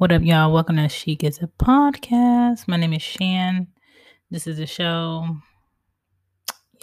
[0.00, 0.50] What up, y'all?
[0.50, 2.66] Welcome to She Gets It podcast.
[2.66, 3.66] My name is Shan.
[4.30, 5.36] This is a show.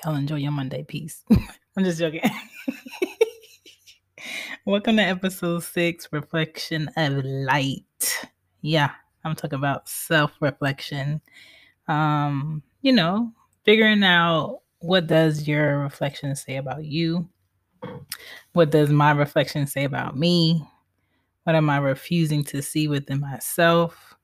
[0.05, 0.83] Y'all enjoy your Monday.
[0.83, 1.23] Peace.
[1.75, 2.21] I'm just joking.
[4.65, 8.27] Welcome to episode six Reflection of Light.
[8.61, 8.91] Yeah,
[9.23, 11.19] I'm talking about self reflection.
[11.87, 13.33] Um, you know,
[13.65, 17.27] figuring out what does your reflection say about you?
[18.53, 20.67] What does my reflection say about me?
[21.43, 24.15] What am I refusing to see within myself?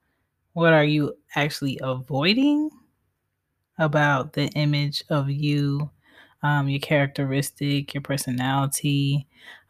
[0.54, 2.70] What are you actually avoiding
[3.80, 5.90] about the image of you,
[6.44, 9.28] um, your characteristic, your personality,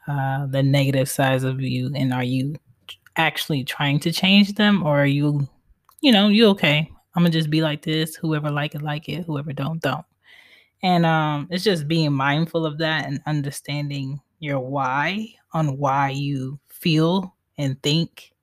[0.08, 1.92] uh, the negative sides of you?
[1.96, 2.56] And are you
[3.16, 5.48] actually trying to change them or are you,
[6.02, 6.90] you know, you okay?
[7.16, 8.16] I'm gonna just be like this.
[8.16, 9.26] Whoever like it, like it.
[9.26, 10.04] Whoever don't, don't.
[10.84, 16.60] And um, it's just being mindful of that and understanding your why on why you
[16.68, 18.34] feel and think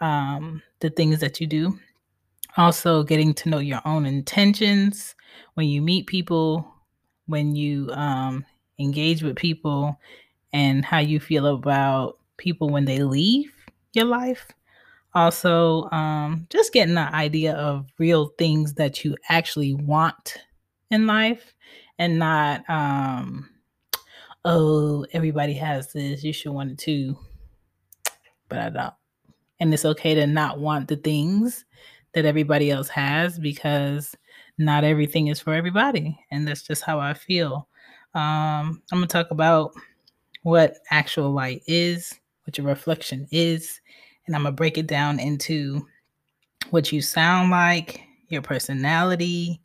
[0.00, 1.78] um, the things that you do.
[2.56, 5.16] Also, getting to know your own intentions
[5.54, 6.72] when you meet people,
[7.26, 8.44] when you um,
[8.78, 9.98] engage with people,
[10.52, 13.50] and how you feel about people when they leave
[13.92, 14.46] your life.
[15.14, 20.36] Also, um, just getting an idea of real things that you actually want
[20.92, 21.53] in life
[21.98, 23.48] and not, um,
[24.44, 27.16] oh, everybody has this, you should want it too
[28.48, 28.94] but I don't.
[29.60, 31.64] And it's okay to not want the things
[32.12, 34.14] that everybody else has because
[34.58, 36.18] not everything is for everybody.
[36.30, 37.68] And that's just how I feel.
[38.14, 39.72] Um, I'm to talk about
[40.42, 43.80] what actual light is, what your reflection is,
[44.26, 45.86] and I'm to break it down into
[46.70, 49.60] what you sound like, your personality,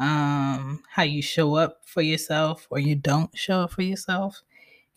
[0.00, 4.42] um, how you show up for yourself or you don't show up for yourself,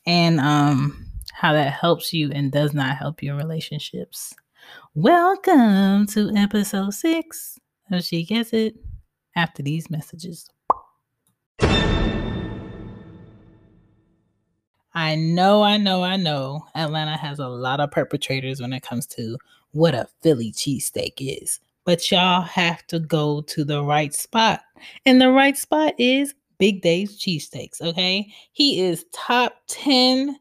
[0.06, 4.36] and um, how that helps you and does not help your relationships.
[4.94, 7.60] Welcome to episode six
[7.92, 8.76] of She Gets It
[9.36, 10.50] after these messages.
[14.94, 19.08] I know, I know, I know Atlanta has a lot of perpetrators when it comes
[19.08, 19.38] to
[19.72, 21.62] what a Philly cheesesteak is.
[21.86, 24.62] But y'all have to go to the right spot.
[25.06, 28.32] And the right spot is Big Dave's Cheesesteaks, okay?
[28.52, 30.38] He is top 10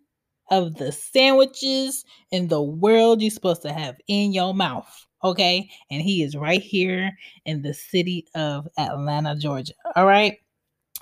[0.51, 5.07] of the sandwiches in the world you're supposed to have in your mouth.
[5.23, 5.69] Okay.
[5.91, 7.13] And he is right here
[7.45, 9.75] in the city of Atlanta, Georgia.
[9.97, 10.39] All right.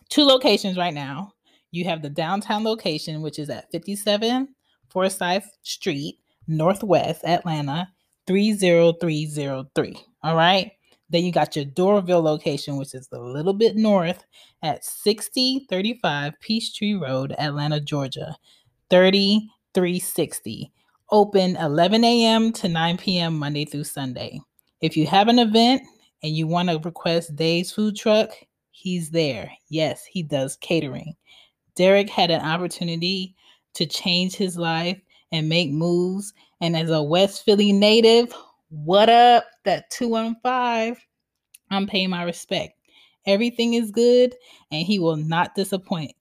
[0.09, 1.33] Two locations right now.
[1.71, 4.49] You have the downtown location, which is at 57
[4.89, 7.89] Forsyth Street, Northwest Atlanta,
[8.29, 9.97] 30303.
[10.23, 10.71] All right.
[11.11, 14.25] Then you got your Doraville location, which is a little bit north
[14.63, 18.37] at 6035 Peachtree Road, Atlanta, Georgia.
[18.91, 20.73] 3360.
[21.11, 22.53] Open 11 a.m.
[22.53, 23.39] to 9 p.m.
[23.39, 24.41] Monday through Sunday.
[24.83, 25.83] If you have an event
[26.23, 28.31] and you want to request Dave's food truck,
[28.71, 29.51] he's there.
[29.71, 31.15] Yes, he does catering.
[31.75, 33.35] Derek had an opportunity
[33.75, 35.01] to change his life
[35.33, 36.33] and make moves.
[36.61, 38.35] And as a West Philly native,
[38.71, 39.45] what up?
[39.65, 40.97] That 215.
[41.71, 42.75] I'm paying my respect.
[43.27, 44.35] Everything is good
[44.71, 46.13] and he will not disappoint.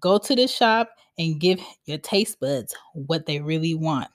[0.00, 4.08] Go to the shop and give your taste buds what they really want.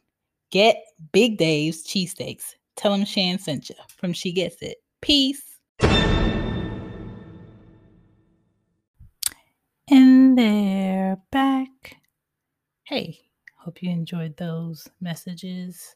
[0.51, 2.55] Get Big Dave's cheesesteaks.
[2.75, 4.77] Tell them Shan sent you from She Gets It.
[5.01, 5.43] Peace.
[9.91, 11.97] And they're back.
[12.83, 13.19] Hey,
[13.69, 15.95] hope you enjoyed those messages.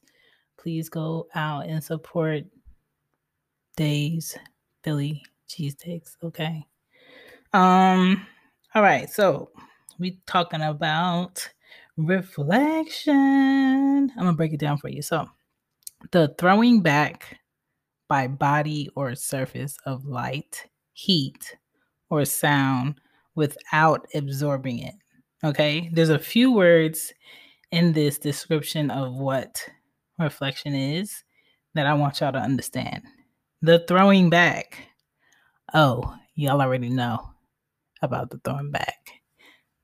[0.60, 2.44] Please go out and support
[3.76, 4.38] Dave's
[4.84, 6.68] Philly cheesesteaks, okay?
[7.52, 8.28] Um,
[8.76, 9.50] all right, so
[9.98, 11.50] we talking about
[11.98, 13.12] reflection.
[14.12, 15.02] I'm gonna break it down for you.
[15.02, 15.28] So
[16.12, 17.40] the throwing back
[18.08, 21.58] by body or surface of light, heat,
[22.12, 23.02] or sound
[23.34, 24.94] without absorbing it.
[25.44, 27.12] Okay, there's a few words
[27.74, 29.68] in this description of what
[30.20, 31.24] reflection is
[31.74, 33.04] that I want y'all to understand.
[33.62, 34.78] The throwing back.
[35.74, 37.32] Oh, y'all already know
[38.02, 39.04] about the throwing back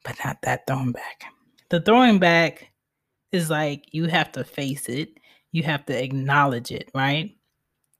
[0.03, 1.25] but not that throwing back.
[1.69, 2.71] The throwing back
[3.31, 5.19] is like you have to face it,
[5.51, 7.35] you have to acknowledge it, right?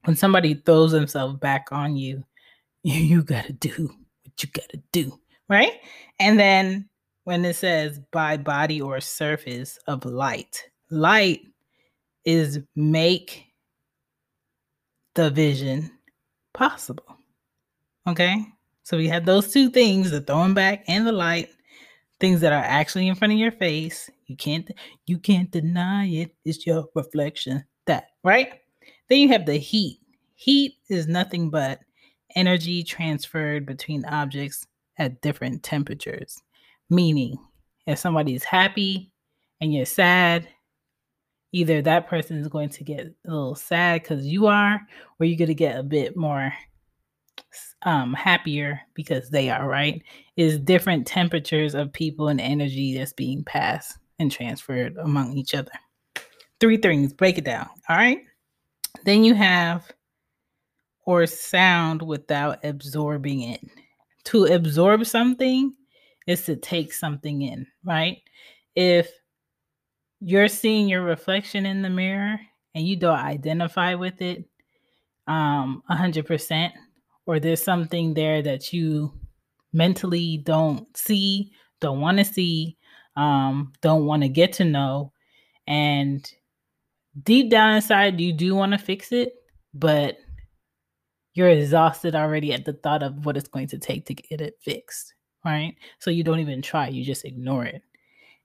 [0.05, 2.23] When somebody throws themselves back on you,
[2.83, 3.93] you, you got to do
[4.23, 5.19] what you got to do,
[5.49, 5.73] right?
[6.19, 6.89] And then
[7.29, 11.41] when it says by body or surface of light, light
[12.25, 13.45] is make
[15.13, 15.91] the vision
[16.55, 17.19] possible.
[18.07, 18.43] Okay?
[18.81, 21.49] So we have those two things, the throwing back and the light
[22.19, 24.09] things that are actually in front of your face.
[24.25, 24.67] You can't
[25.05, 26.35] you can't deny it.
[26.45, 27.63] It's your reflection.
[27.85, 28.53] That, right?
[29.07, 29.99] Then you have the heat.
[30.33, 31.81] Heat is nothing but
[32.35, 34.65] energy transferred between objects
[34.97, 36.41] at different temperatures.
[36.89, 37.37] Meaning,
[37.85, 39.11] if somebody's happy
[39.61, 40.47] and you're sad,
[41.51, 44.79] either that person is going to get a little sad because you are,
[45.19, 46.53] or you're going to get a bit more
[47.83, 50.03] um happier because they are right?
[50.35, 55.71] Is different temperatures of people and energy that's being passed and transferred among each other.
[56.59, 58.19] Three things break it down all right?
[59.05, 59.89] Then you have
[61.05, 63.61] or sound without absorbing it.
[64.25, 65.73] To absorb something
[66.27, 68.17] is to take something in right
[68.75, 69.11] if
[70.21, 72.39] you're seeing your reflection in the mirror
[72.75, 74.43] and you don't identify with it
[75.27, 76.71] um 100%
[77.25, 79.13] or there's something there that you
[79.73, 82.77] mentally don't see, don't want to see,
[83.15, 85.13] um, don't want to get to know.
[85.67, 86.27] And
[87.23, 89.33] deep down inside, you do want to fix it,
[89.73, 90.17] but
[91.33, 94.55] you're exhausted already at the thought of what it's going to take to get it
[94.61, 95.13] fixed,
[95.45, 95.75] right?
[95.99, 97.81] So you don't even try, you just ignore it.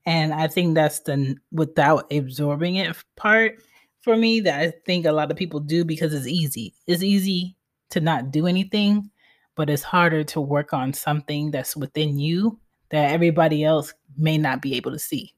[0.06, 3.58] And I think that's the without absorbing it part
[4.02, 6.75] for me that I think a lot of people do because it's easy.
[6.87, 7.56] It's easy
[7.91, 9.11] to not do anything,
[9.56, 12.58] but it's harder to work on something that's within you
[12.91, 15.35] that everybody else may not be able to see.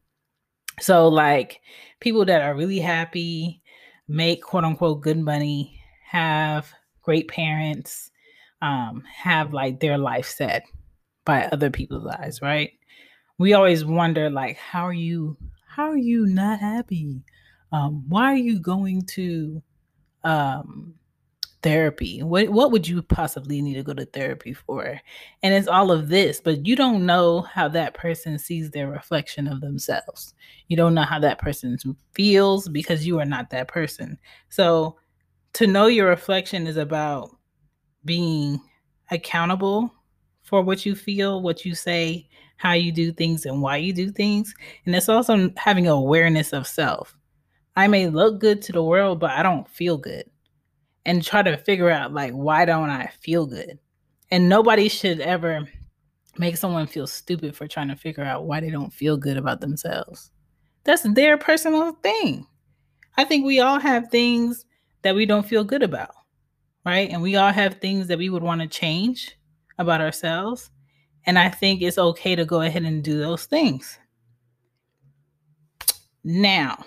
[0.81, 1.61] So, like
[2.01, 3.63] people that are really happy,
[4.09, 6.71] make quote unquote good money, have
[7.03, 8.11] great parents,
[8.63, 10.65] um, have like their life set
[11.27, 12.71] by other people's eyes, right?
[13.37, 15.37] We always wonder, like, how are you?
[15.69, 17.23] How are you not happy?
[17.71, 19.63] Um, why are you going to
[20.25, 20.95] um,
[21.67, 25.01] therapy what what would you possibly need to go to therapy for
[25.43, 29.49] and it's all of this but you don't know how that person sees their reflection
[29.49, 30.33] of themselves
[30.69, 31.77] you don't know how that person
[32.15, 34.17] feels because you are not that person
[34.49, 34.97] so
[35.55, 37.31] to know your reflection is about
[38.05, 38.61] being
[39.11, 39.93] accountable
[40.47, 42.27] for what you feel what you say
[42.57, 44.55] how you do things and why you do things
[44.87, 47.15] and it's also having awareness of self
[47.77, 50.25] i may look good to the world but i don't feel good
[51.07, 53.79] and try to figure out like why don't I feel good?
[54.31, 55.67] And nobody should ever
[56.37, 59.61] make someone feel stupid for trying to figure out why they don't feel good about
[59.61, 60.33] themselves.
[60.85, 62.47] That's their personal thing.
[63.17, 64.67] I think we all have things
[65.03, 66.11] that we don't feel good about,
[66.85, 67.09] right?
[67.09, 69.39] And we all have things that we would want to change
[69.79, 70.71] about ourselves.
[71.27, 73.99] And I think it's okay to go ahead and do those things.
[76.23, 76.85] Now,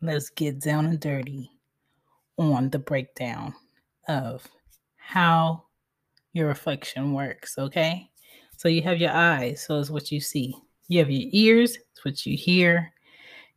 [0.00, 1.50] let's get down and dirty
[2.38, 3.54] on the breakdown
[4.08, 4.46] of
[4.96, 5.64] how
[6.32, 8.10] your reflection works, okay?
[8.56, 10.56] So you have your eyes, so it's what you see.
[10.88, 12.92] You have your ears, it's what you hear.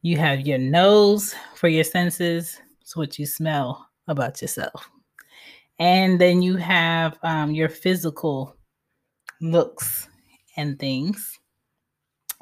[0.02, 4.90] You have your nose for your senses, it's what you smell about yourself.
[5.80, 8.56] And then you have um, your physical
[9.42, 10.07] looks
[10.56, 11.39] and things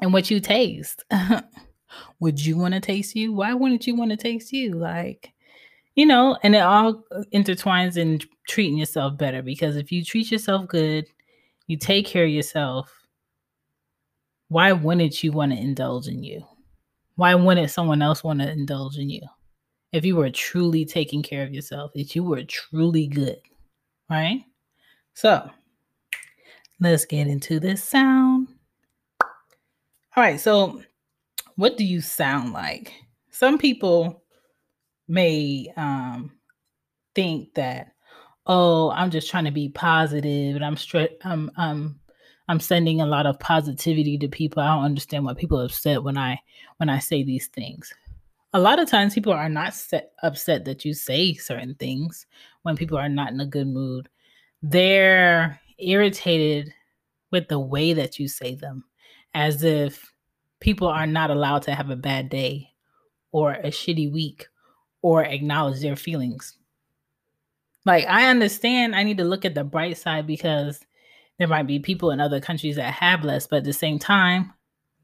[0.00, 1.04] and what you taste.
[2.20, 3.32] Would you want to taste you?
[3.32, 4.74] Why wouldn't you want to taste you?
[4.74, 5.32] Like,
[5.94, 10.30] you know, and it all uh, intertwines in treating yourself better because if you treat
[10.30, 11.06] yourself good,
[11.66, 12.92] you take care of yourself,
[14.48, 16.44] why wouldn't you want to indulge in you?
[17.16, 19.22] Why wouldn't someone else want to indulge in you?
[19.92, 23.38] If you were truly taking care of yourself, if you were truly good,
[24.10, 24.44] right?
[25.14, 25.50] So
[26.80, 28.48] let's get into this sound.
[29.22, 30.82] All right, so
[31.56, 32.92] what do you sound like?
[33.30, 34.22] Some people
[35.08, 36.32] may um,
[37.14, 37.92] think that,
[38.46, 42.00] oh, I'm just trying to be positive and I'm straight, I'm, I'm,
[42.48, 44.62] I'm sending a lot of positivity to people.
[44.62, 46.40] I don't understand why people are upset when I
[46.76, 47.92] when I say these things.
[48.52, 52.26] A lot of times people are not set, upset that you say certain things
[52.62, 54.08] when people are not in a good mood.
[54.62, 56.72] They're irritated
[57.30, 58.84] with the way that you say them,
[59.34, 60.12] as if
[60.60, 62.70] people are not allowed to have a bad day
[63.32, 64.46] or a shitty week
[65.02, 66.56] or acknowledge their feelings.
[67.84, 70.80] Like, I understand I need to look at the bright side because
[71.38, 74.52] there might be people in other countries that have less, but at the same time,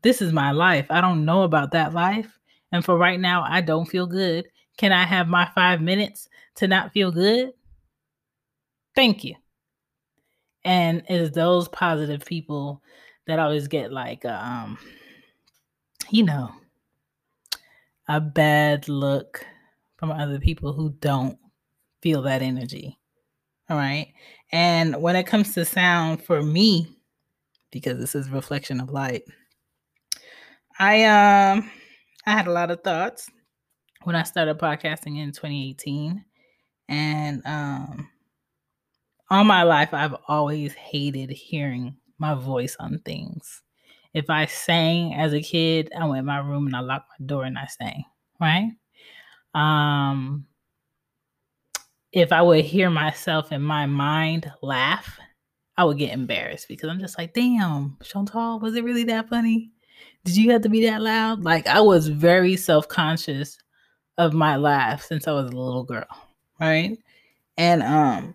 [0.02, 0.86] this is my life.
[0.90, 2.38] I don't know about that life.
[2.72, 4.46] And for right now, I don't feel good.
[4.78, 7.52] Can I have my five minutes to not feel good?
[8.96, 9.36] Thank you.
[10.64, 12.82] And it's those positive people
[13.26, 14.78] that always get like, um,
[16.10, 16.50] you know,
[18.08, 19.44] a bad look
[19.96, 21.38] from other people who don't
[22.00, 22.98] feel that energy.
[23.70, 24.12] All right.
[24.50, 26.98] And when it comes to sound for me,
[27.70, 29.22] because this is reflection of light,
[30.78, 31.70] I um
[32.26, 33.30] I had a lot of thoughts
[34.02, 36.24] when I started podcasting in 2018.
[36.88, 38.08] And um
[39.32, 43.62] all my life I've always hated hearing my voice on things.
[44.12, 47.26] If I sang as a kid, I went in my room and I locked my
[47.26, 48.04] door and I sang,
[48.38, 48.70] right?
[49.54, 50.46] Um
[52.12, 55.18] if I would hear myself in my mind laugh,
[55.78, 59.72] I would get embarrassed because I'm just like, damn, Chantal, was it really that funny?
[60.26, 61.42] Did you have to be that loud?
[61.42, 63.56] Like I was very self-conscious
[64.18, 66.04] of my laugh since I was a little girl,
[66.60, 66.98] right?
[67.56, 68.34] And um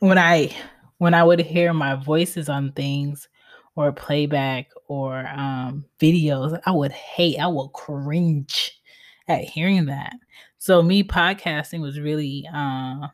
[0.00, 0.54] when I
[0.98, 3.28] when I would hear my voices on things
[3.74, 8.80] or playback or um videos, I would hate, I would cringe
[9.28, 10.14] at hearing that.
[10.58, 13.08] So me podcasting was really uh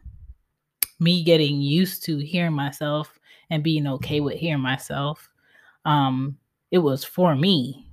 [1.00, 3.18] me getting used to hearing myself
[3.50, 5.28] and being okay with hearing myself.
[5.84, 6.38] Um
[6.70, 7.86] it was for me,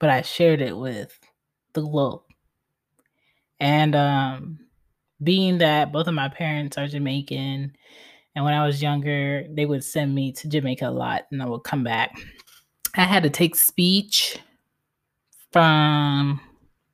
[0.00, 1.18] but I shared it with
[1.74, 2.22] the globe.
[3.60, 4.63] And um,
[5.22, 7.72] being that both of my parents are Jamaican,
[8.34, 11.46] and when I was younger, they would send me to Jamaica a lot and I
[11.46, 12.16] would come back.
[12.96, 14.38] I had to take speech
[15.52, 16.40] from,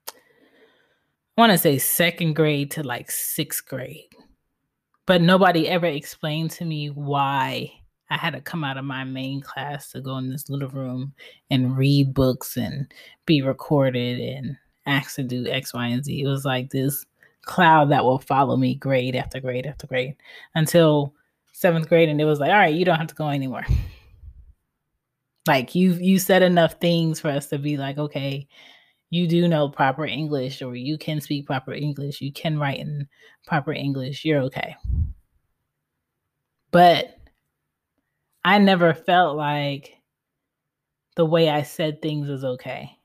[0.08, 4.08] I want to say second grade to like sixth grade.
[5.06, 7.72] But nobody ever explained to me why
[8.10, 11.14] I had to come out of my main class to go in this little room
[11.50, 12.92] and read books and
[13.24, 16.22] be recorded and asked to do X, Y, and Z.
[16.22, 17.06] It was like this
[17.42, 20.16] cloud that will follow me grade after grade after grade
[20.54, 21.14] until
[21.52, 23.64] seventh grade, and it was like, all right, you don't have to go anymore.
[25.46, 28.46] Like you you said enough things for us to be like, okay,
[29.08, 33.08] you do know proper English or you can speak proper English, you can write in
[33.46, 34.76] proper English, you're okay.
[36.70, 37.16] But
[38.44, 39.96] I never felt like
[41.16, 42.96] the way I said things was okay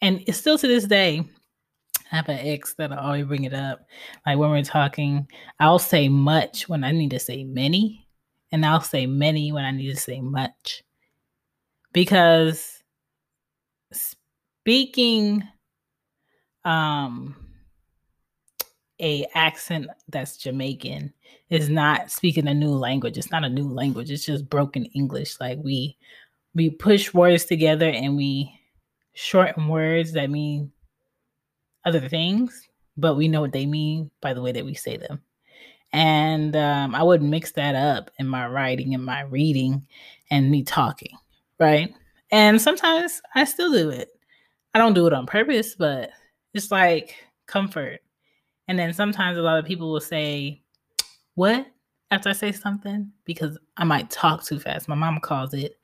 [0.00, 1.24] and it's still to this day.
[2.10, 3.86] I have an ex that I always bring it up.
[4.26, 5.28] Like when we're talking,
[5.60, 8.06] I'll say much when I need to say many,
[8.52, 10.82] and I'll say many when I need to say much.
[11.92, 12.82] Because
[13.92, 15.42] speaking
[16.64, 17.34] um
[19.00, 21.12] a accent that's Jamaican
[21.50, 23.16] is not speaking a new language.
[23.16, 24.10] It's not a new language.
[24.10, 25.38] It's just broken English.
[25.40, 25.96] Like we
[26.54, 28.52] we push words together and we
[29.14, 30.72] shorten words that mean
[31.84, 35.20] other things, but we know what they mean by the way that we say them.
[35.92, 39.86] And um, I would mix that up in my writing and my reading
[40.30, 41.16] and me talking,
[41.58, 41.94] right?
[42.30, 44.10] And sometimes I still do it.
[44.74, 46.10] I don't do it on purpose, but
[46.52, 47.14] it's like
[47.46, 48.00] comfort.
[48.68, 50.62] And then sometimes a lot of people will say,
[51.34, 51.66] What?
[52.10, 54.88] after I say something because I might talk too fast.
[54.88, 55.78] My mom calls it,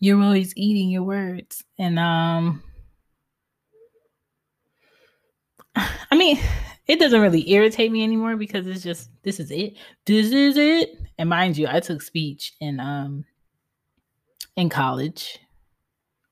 [0.00, 1.64] You're always eating your words.
[1.78, 2.62] And um,
[6.10, 6.38] I mean,
[6.86, 9.76] it doesn't really irritate me anymore because it's just this is it.
[10.06, 10.98] This is it.
[11.18, 13.24] And mind you, I took speech in um
[14.56, 15.38] in college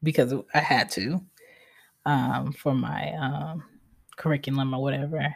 [0.02, 1.20] because I had to
[2.06, 3.64] um for my um
[4.16, 5.34] curriculum or whatever.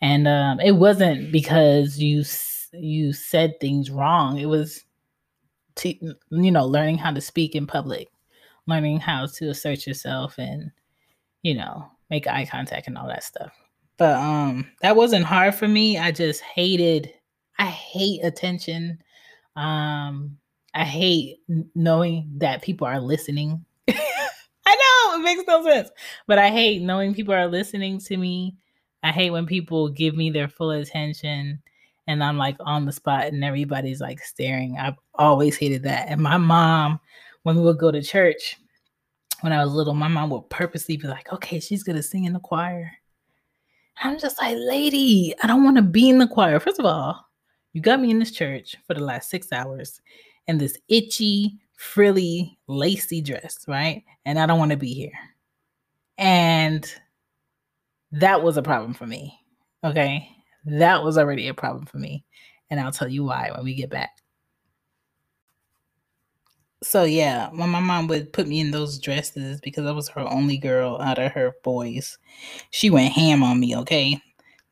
[0.00, 2.24] And um it wasn't because you
[2.72, 4.38] you said things wrong.
[4.38, 4.84] It was
[5.76, 5.88] to,
[6.30, 8.08] you know, learning how to speak in public,
[8.66, 10.70] learning how to assert yourself and
[11.42, 13.52] you know, make eye contact and all that stuff.
[13.96, 15.98] But um that wasn't hard for me.
[15.98, 17.12] I just hated
[17.58, 18.98] I hate attention.
[19.56, 20.38] Um
[20.74, 21.38] I hate
[21.74, 23.64] knowing that people are listening.
[23.88, 23.94] I
[24.66, 25.90] know it makes no sense,
[26.26, 28.56] but I hate knowing people are listening to me.
[29.02, 31.60] I hate when people give me their full attention
[32.06, 34.76] and I'm like on the spot and everybody's like staring.
[34.78, 36.08] I've always hated that.
[36.08, 37.00] And my mom,
[37.42, 38.56] when we would go to church,
[39.42, 42.24] when I was little, my mom would purposely be like, okay, she's going to sing
[42.24, 42.92] in the choir.
[44.02, 46.58] I'm just like, lady, I don't want to be in the choir.
[46.58, 47.26] First of all,
[47.72, 50.00] you got me in this church for the last six hours
[50.46, 54.02] in this itchy, frilly, lacy dress, right?
[54.24, 55.12] And I don't want to be here.
[56.18, 56.92] And
[58.12, 59.38] that was a problem for me.
[59.84, 60.28] Okay.
[60.64, 62.24] That was already a problem for me.
[62.70, 64.10] And I'll tell you why when we get back
[66.82, 70.22] so yeah, when my mom would put me in those dresses because I was her
[70.22, 72.18] only girl out of her boys,
[72.70, 74.20] she went ham on me, okay?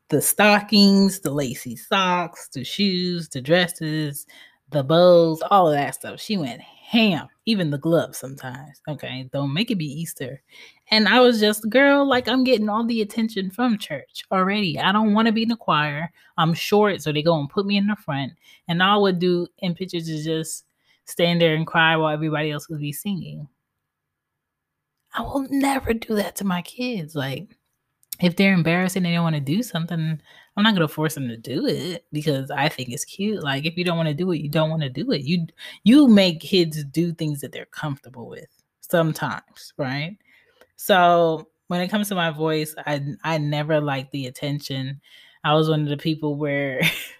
[0.08, 4.26] The stockings, the lacy socks, the shoes, the dresses,
[4.70, 6.20] the bows, all of that stuff.
[6.20, 8.80] She went ham, even the gloves sometimes.
[8.88, 10.40] Okay, don't make it be Easter.
[10.90, 14.78] And I was just, girl, like I'm getting all the attention from church already.
[14.78, 16.10] I don't want to be in the choir.
[16.38, 18.32] I'm short, so they go and put me in the front.
[18.68, 20.64] And all I would do in pictures is just
[21.08, 23.48] stand there and cry while everybody else would be singing.
[25.14, 27.14] I will never do that to my kids.
[27.14, 27.56] Like,
[28.20, 30.20] if they're embarrassed and they don't want to do something,
[30.56, 33.42] I'm not gonna force them to do it because I think it's cute.
[33.42, 35.22] Like, if you don't want to do it, you don't want to do it.
[35.22, 35.46] You
[35.84, 38.48] you make kids do things that they're comfortable with
[38.80, 40.16] sometimes, right?
[40.76, 45.00] So when it comes to my voice, I I never liked the attention.
[45.44, 46.82] I was one of the people where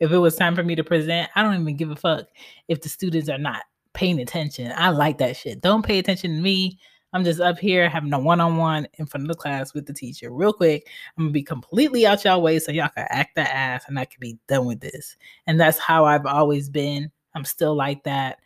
[0.00, 2.26] if it was time for me to present, I don't even give a fuck
[2.68, 3.62] if the students are not
[3.94, 4.72] paying attention.
[4.76, 5.60] I like that shit.
[5.60, 6.78] Don't pay attention to me.
[7.12, 10.30] I'm just up here having a one-on-one in front of the class with the teacher.
[10.30, 13.84] Real quick, I'm gonna be completely out y'all way so y'all can act that ass
[13.88, 15.16] and I can be done with this.
[15.46, 17.10] And that's how I've always been.
[17.34, 18.38] I'm still like that.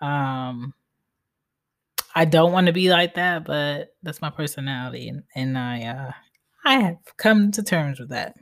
[0.00, 0.74] Um
[2.14, 6.12] I don't want to be like that, but that's my personality, and, and I uh,
[6.64, 8.34] I have come to terms with that.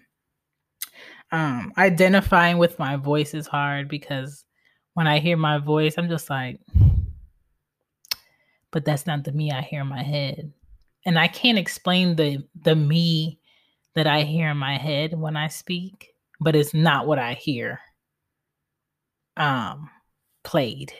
[1.32, 4.44] Um, identifying with my voice is hard because
[4.94, 6.60] when I hear my voice, I'm just like,
[8.70, 10.52] but that's not the me I hear in my head,
[11.04, 13.40] and I can't explain the the me
[13.94, 17.80] that I hear in my head when I speak, but it's not what I hear
[19.36, 19.90] um
[20.44, 20.92] played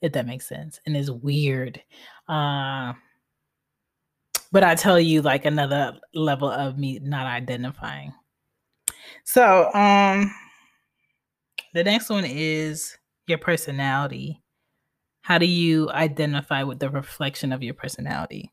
[0.00, 1.82] if that makes sense, and it's weird.
[2.28, 2.92] Uh,
[4.52, 8.12] but I tell you, like another level of me not identifying.
[9.30, 10.34] So, um,
[11.74, 14.42] the next one is your personality.
[15.20, 18.50] How do you identify with the reflection of your personality?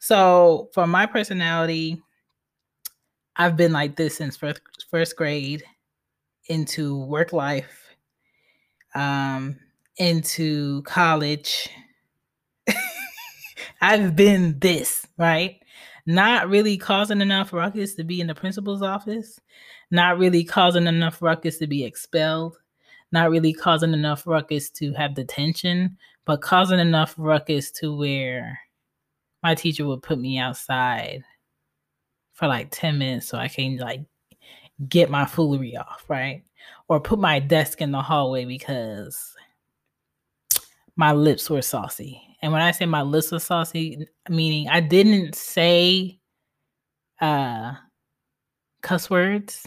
[0.00, 2.02] So, for my personality,
[3.36, 5.62] I've been like this since first first grade
[6.48, 7.94] into work life.
[8.96, 9.60] Um,
[9.96, 11.68] into college,
[13.80, 15.60] I've been this, right?
[16.04, 19.40] Not really causing enough ruckus to be in the principal's office,
[19.90, 22.58] not really causing enough ruckus to be expelled,
[23.12, 28.58] not really causing enough ruckus to have detention, but causing enough ruckus to where
[29.42, 31.22] my teacher would put me outside
[32.32, 34.02] for like 10 minutes so I can like
[34.88, 36.44] get my foolery off, right?
[36.88, 39.34] Or put my desk in the hallway because
[40.96, 42.20] my lips were saucy.
[42.42, 46.18] And when I say my lips were saucy, meaning I didn't say
[47.20, 47.74] uh
[48.82, 49.66] cuss words,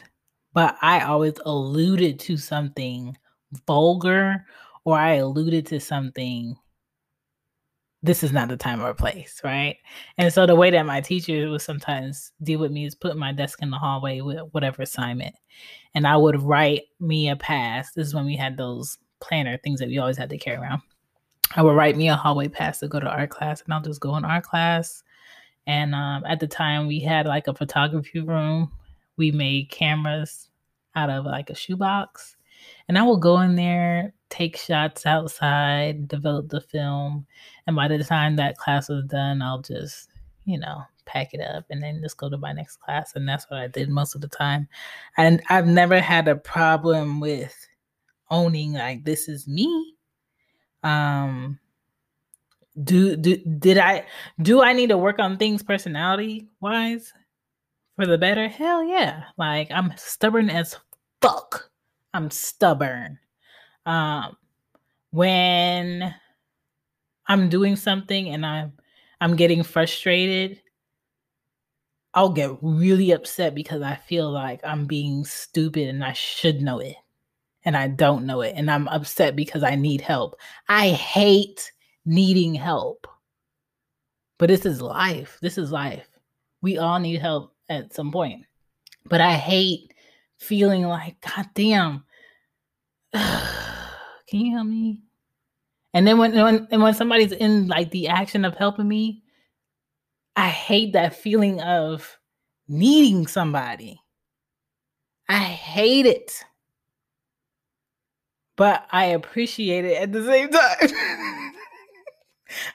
[0.54, 3.18] but I always alluded to something
[3.68, 4.46] vulgar
[4.86, 6.56] or I alluded to something
[8.02, 9.76] this is not the time or place, right?
[10.18, 13.34] And so the way that my teacher would sometimes deal with me is put my
[13.34, 15.36] desk in the hallway with whatever assignment.
[15.96, 17.92] And I would write me a pass.
[17.92, 20.82] This is when we had those planner things that we always had to carry around.
[21.56, 24.00] I would write me a hallway pass to go to art class, and I'll just
[24.00, 25.04] go in art class.
[25.68, 28.72] And um, at the time, we had like a photography room.
[29.20, 30.50] We made cameras
[30.96, 32.36] out of like a shoebox,
[32.88, 37.28] and I will go in there, take shots outside, develop the film,
[37.68, 40.10] and by the time that class was done, I'll just,
[40.46, 43.14] you know, pack it up and then just go to my next class.
[43.16, 44.68] And that's what I did most of the time.
[45.18, 47.56] And I've never had a problem with
[48.32, 49.94] owning like this is me
[50.84, 51.60] um
[52.84, 54.06] do, do did i
[54.42, 57.12] do i need to work on things personality wise
[58.00, 60.78] for the better hell yeah like i'm stubborn as
[61.22, 61.70] fuck
[62.14, 63.20] i'm stubborn
[63.86, 64.38] um
[65.12, 66.16] when
[67.28, 68.72] i'm doing something and i'm
[69.20, 70.62] i'm getting frustrated
[72.14, 76.80] i'll get really upset because i feel like i'm being stupid and i should know
[76.80, 76.96] it
[77.66, 80.40] and I don't know it and I'm upset because I need help.
[80.70, 81.74] I hate
[82.06, 83.06] needing help.
[84.38, 85.38] But this is life.
[85.42, 86.08] This is life.
[86.62, 88.46] We all need help at some point.
[89.06, 89.94] But I hate
[90.38, 92.04] feeling like, God damn,
[93.14, 95.04] can you help me?
[95.94, 99.24] And then when, when and when somebody's in like the action of helping me,
[100.36, 102.18] I hate that feeling of
[102.68, 104.02] needing somebody.
[105.28, 106.44] I hate it
[108.60, 110.92] but I appreciate it at the same time.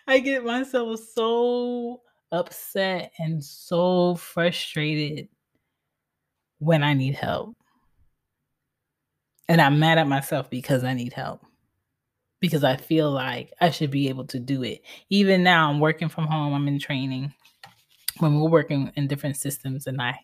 [0.06, 2.00] I get myself so
[2.34, 5.28] upset and so frustrated
[6.58, 7.56] when I need help.
[9.48, 11.42] And I'm mad at myself because I need help.
[12.40, 14.82] Because I feel like I should be able to do it.
[15.10, 17.32] Even now, I'm working from home, I'm in training.
[18.18, 20.18] When we're working in different systems, and I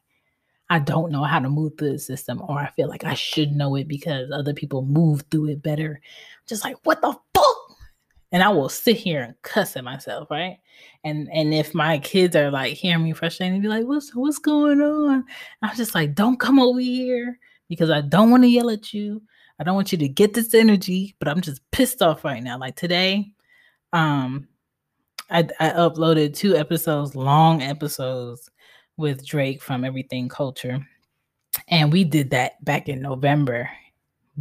[0.73, 3.51] I don't know how to move through the system, or I feel like I should
[3.51, 6.01] know it because other people move through it better.
[6.47, 7.19] Just like, what the?
[8.33, 10.59] And I will sit here and cuss at myself, right?
[11.05, 14.81] And and if my kids are like hearing me frustrated be like, what's what's going
[14.81, 15.25] on?
[15.63, 17.39] I'm just like, don't come over here
[17.69, 19.23] because I don't want to yell at you.
[19.59, 22.59] I don't want you to get this energy, but I'm just pissed off right now.
[22.59, 23.33] Like today,
[23.93, 24.49] um,
[25.31, 28.51] I, I uploaded two episodes, long episodes
[28.97, 30.87] with Drake from Everything Culture.
[31.69, 33.71] And we did that back in November.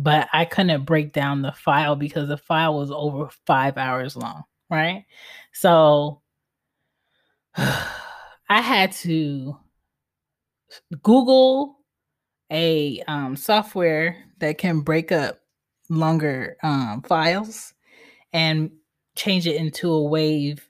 [0.01, 4.43] But I couldn't break down the file because the file was over five hours long,
[4.69, 5.05] right?
[5.51, 6.21] So
[7.57, 9.57] I had to
[11.03, 11.79] Google
[12.49, 15.41] a um, software that can break up
[15.89, 17.73] longer um, files
[18.31, 18.71] and
[19.15, 20.65] change it into a wave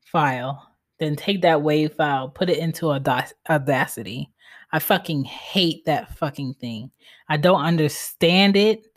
[0.00, 0.70] file.
[0.98, 4.30] Then take that wave file, put it into Audacity.
[4.74, 6.90] I fucking hate that fucking thing.
[7.28, 8.88] I don't understand it.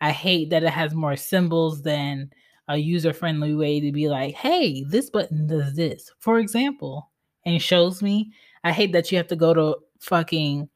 [0.00, 2.32] I hate that it has more symbols than
[2.66, 7.08] a user friendly way to be like, hey, this button does this, for example,
[7.46, 8.32] and shows me.
[8.64, 10.68] I hate that you have to go to fucking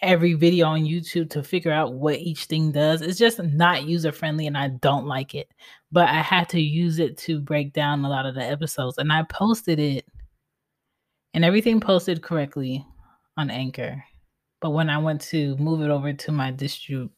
[0.00, 3.00] every video on YouTube to figure out what each thing does.
[3.00, 5.48] It's just not user friendly and I don't like it.
[5.90, 9.10] But I had to use it to break down a lot of the episodes and
[9.10, 10.04] I posted it
[11.32, 12.84] and everything posted correctly
[13.36, 14.04] on Anchor.
[14.60, 17.10] But when I went to move it over to my distrib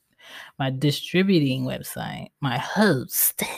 [0.59, 3.43] my distributing website, my host,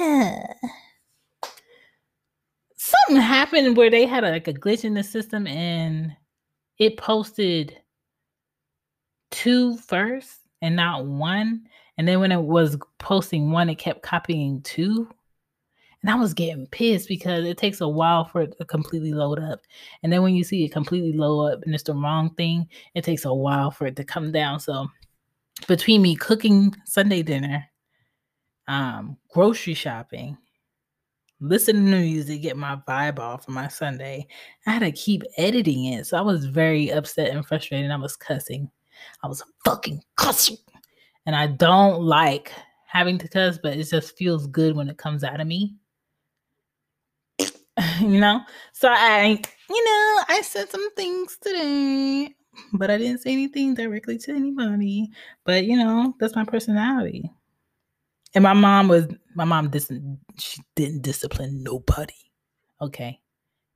[2.76, 6.14] something happened where they had a, like a glitch in the system and
[6.78, 7.76] it posted
[9.30, 11.62] two first and not one.
[11.96, 15.08] And then when it was posting one, it kept copying two.
[16.02, 19.40] And I was getting pissed because it takes a while for it to completely load
[19.40, 19.60] up.
[20.02, 23.02] And then when you see it completely load up and it's the wrong thing, it
[23.02, 24.60] takes a while for it to come down.
[24.60, 24.86] So
[25.66, 27.64] between me cooking Sunday dinner,
[28.68, 30.38] um, grocery shopping,
[31.40, 34.26] listening to music, get my vibe off for my Sunday,
[34.66, 36.06] I had to keep editing it.
[36.06, 37.90] So I was very upset and frustrated.
[37.90, 38.70] I was cussing.
[39.24, 40.58] I was fucking cussing.
[41.26, 42.52] And I don't like
[42.86, 45.74] having to cuss, but it just feels good when it comes out of me.
[48.00, 48.40] you know?
[48.72, 52.34] So I, you know, I said some things today,
[52.72, 55.10] but I didn't say anything directly to anybody.
[55.44, 57.30] But, you know, that's my personality.
[58.34, 62.14] And my mom was, my mom didn't, she didn't discipline nobody.
[62.80, 63.20] Okay.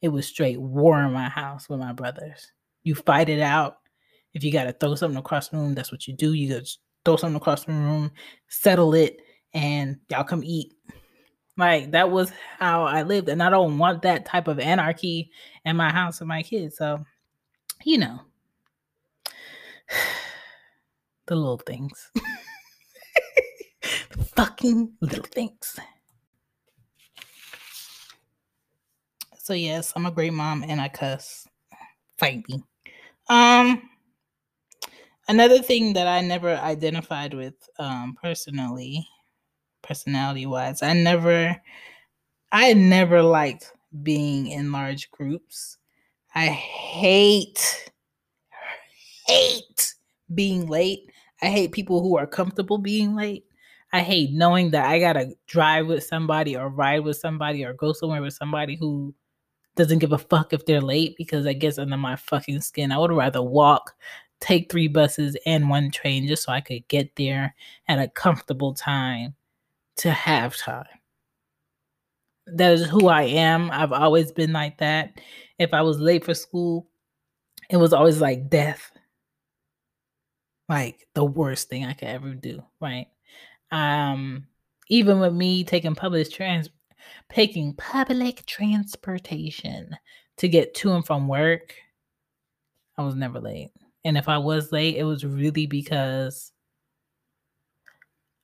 [0.02, 2.52] It was straight war in my house with my brothers.
[2.82, 3.78] You fight it out
[4.34, 6.32] if you got to throw something across the room, that's what you do.
[6.32, 8.10] You just throw something across the room,
[8.48, 9.18] settle it,
[9.54, 10.72] and y'all come eat.
[11.56, 15.30] Like that was how I lived, and I don't want that type of anarchy
[15.64, 16.76] in my house with my kids.
[16.78, 17.04] So,
[17.84, 18.20] you know,
[21.26, 22.10] the little things,
[24.12, 25.78] the fucking little things.
[29.38, 31.46] So yes, I'm a great mom, and I cuss.
[32.18, 32.62] Fight me.
[33.28, 33.88] Um.
[35.28, 39.06] Another thing that I never identified with um, personally,
[39.82, 41.56] personality wise, I never,
[42.50, 45.78] I never liked being in large groups.
[46.34, 47.90] I hate,
[49.26, 49.94] hate
[50.34, 51.10] being late.
[51.42, 53.44] I hate people who are comfortable being late.
[53.92, 57.92] I hate knowing that I gotta drive with somebody or ride with somebody or go
[57.92, 59.14] somewhere with somebody who
[59.76, 62.92] doesn't give a fuck if they're late because I gets under my fucking skin.
[62.92, 63.94] I would rather walk
[64.40, 67.54] take three buses and one train just so I could get there
[67.88, 69.34] at a comfortable time
[69.98, 70.86] to have time.
[72.46, 73.70] That is who I am.
[73.70, 75.20] I've always been like that.
[75.58, 76.88] If I was late for school,
[77.70, 78.90] it was always like death.
[80.68, 83.06] Like the worst thing I could ever do, right?
[83.70, 84.46] Um
[84.88, 86.68] even with me taking public trans
[87.32, 89.96] taking public transportation
[90.38, 91.74] to get to and from work,
[92.98, 93.70] I was never late.
[94.04, 96.52] And if I was late, it was really because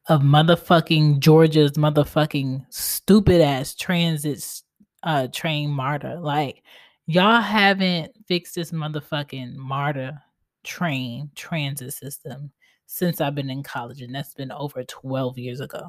[0.09, 4.63] of motherfucking Georgia's motherfucking stupid ass transit
[5.03, 6.19] uh train MARTA.
[6.21, 6.63] Like
[7.07, 10.23] y'all haven't fixed this motherfucking MARTA
[10.65, 12.51] train transit system
[12.87, 15.89] since I've been in college and that's been over 12 years ago.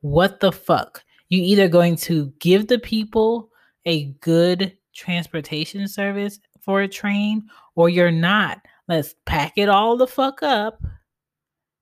[0.00, 1.04] What the fuck?
[1.28, 3.50] You either going to give the people
[3.84, 8.60] a good transportation service for a train or you're not.
[8.86, 10.82] Let's pack it all the fuck up,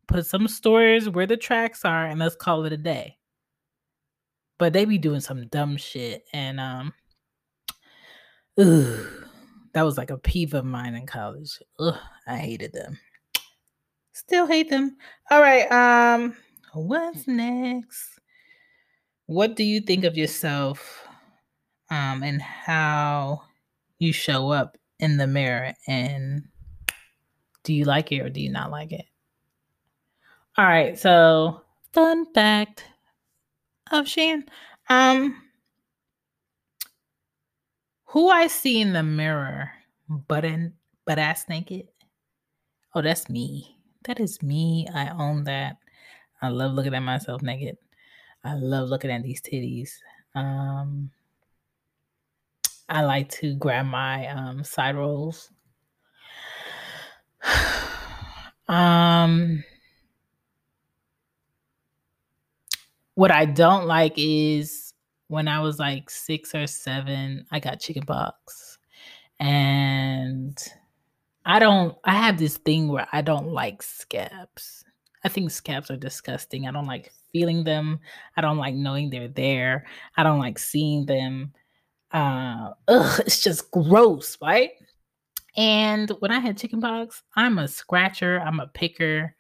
[0.07, 3.19] put some stories where the tracks are, and let's call it a day.
[4.59, 6.93] But they be doing some dumb shit, and um,
[8.59, 9.07] ugh,
[9.73, 11.59] that was like a peeve of mine in college.
[11.79, 12.99] Ugh, I hated them.
[14.13, 14.97] Still hate them.
[15.31, 16.37] All right, um,
[16.73, 18.19] what's next?
[19.27, 21.07] What do you think of yourself,
[21.91, 23.43] um, and how
[23.99, 26.43] you show up in the mirror and
[27.65, 29.05] do you like it or do you not like it?
[30.59, 31.61] All right, so
[31.93, 32.85] fun fact
[33.93, 34.47] of Shan.
[34.89, 35.43] Um
[38.07, 39.71] Who I see in the mirror,
[40.09, 40.73] butt in
[41.05, 41.89] butt ass naked.
[42.95, 43.77] Oh, that's me.
[44.05, 44.89] That is me.
[44.95, 45.77] I own that.
[46.41, 47.77] I love looking at myself naked.
[48.43, 49.91] I love looking at these titties.
[50.35, 51.11] Um,
[52.89, 55.51] I like to grab my um, side rolls.
[58.69, 59.63] um,
[63.17, 64.93] what I don't like is
[65.29, 68.79] when I was like six or seven, I got chicken pox.
[69.41, 70.57] And
[71.45, 74.85] I don't, I have this thing where I don't like scabs.
[75.25, 76.69] I think scabs are disgusting.
[76.69, 78.01] I don't like feeling them.
[78.37, 79.87] I don't like knowing they're there.
[80.17, 81.53] I don't like seeing them.
[82.13, 84.73] Uh, ugh, it's just gross, right?
[85.57, 88.41] And when I had chickenpox, I'm a scratcher.
[88.41, 89.35] I'm a picker.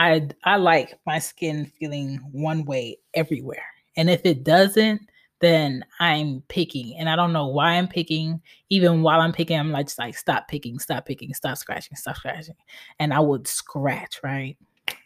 [0.00, 3.62] I I like my skin feeling one way everywhere.
[3.98, 5.02] And if it doesn't,
[5.40, 6.96] then I'm picking.
[6.96, 8.40] And I don't know why I'm picking.
[8.70, 12.16] Even while I'm picking, I'm like, just like, stop picking, stop picking, stop scratching, stop
[12.16, 12.54] scratching.
[12.98, 14.56] And I would scratch, right?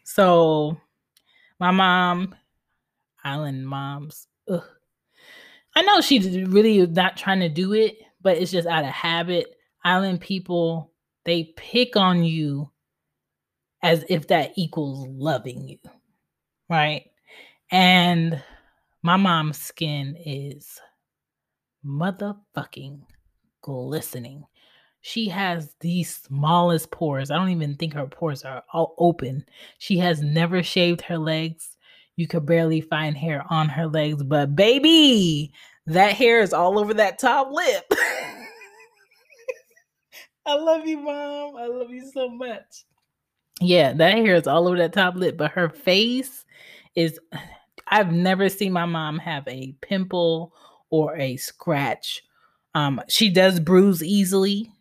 [0.05, 0.77] So
[1.59, 2.33] my mom,
[3.21, 4.63] Island moms, ugh.
[5.75, 9.57] I know she's really not trying to do it, but it's just out of habit.
[9.83, 10.93] Island people,
[11.25, 12.71] they pick on you
[13.85, 15.77] as if that equals loving you,
[16.67, 17.03] right?
[17.71, 18.41] And
[19.03, 20.81] my mom's skin is
[21.85, 23.01] motherfucking
[23.61, 24.43] glistening.
[25.01, 27.29] She has the smallest pores.
[27.29, 29.45] I don't even think her pores are all open.
[29.77, 31.77] She has never shaved her legs.
[32.15, 35.53] You could barely find hair on her legs, but baby,
[35.85, 37.85] that hair is all over that top lip.
[40.47, 41.55] I love you, mom.
[41.57, 42.85] I love you so much.
[43.61, 46.45] Yeah, that hair is all over that top lip, but her face
[46.95, 47.19] is
[47.87, 50.53] I've never seen my mom have a pimple
[50.89, 52.23] or a scratch.
[52.73, 54.71] Um, she does bruise easily.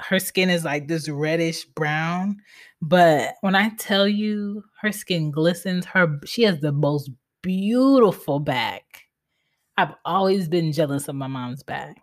[0.00, 2.38] Her skin is like this reddish brown,
[2.82, 7.10] but when I tell you her skin glistens, her she has the most
[7.42, 8.84] beautiful back.
[9.78, 11.96] I've always been jealous of my mom's back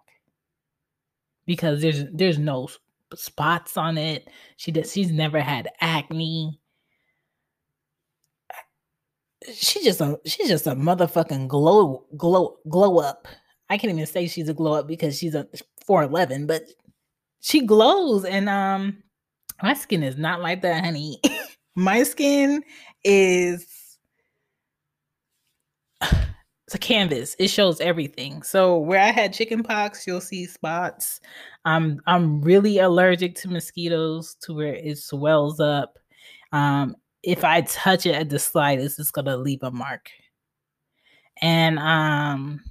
[1.46, 2.68] because there's there's no
[3.16, 4.28] spots on it.
[4.58, 6.60] She does she's never had acne
[9.54, 13.28] she just a she's just a motherfucking glow glow glow up.
[13.70, 15.48] I can't even say she's a glow up because she's a
[15.86, 16.64] 411, but
[17.42, 19.04] she glows and um
[19.62, 21.20] my skin is not like that, honey.
[21.76, 22.64] my skin
[23.04, 23.68] is
[26.66, 27.36] it's a canvas.
[27.38, 28.42] It shows everything.
[28.42, 31.22] So where I had chicken pox, you'll see spots.
[31.64, 36.00] I'm I'm really allergic to mosquitoes to where it swells up.
[36.52, 40.10] Um, if I touch it at the slightest, it's gonna leave a mark.
[41.42, 42.62] And um,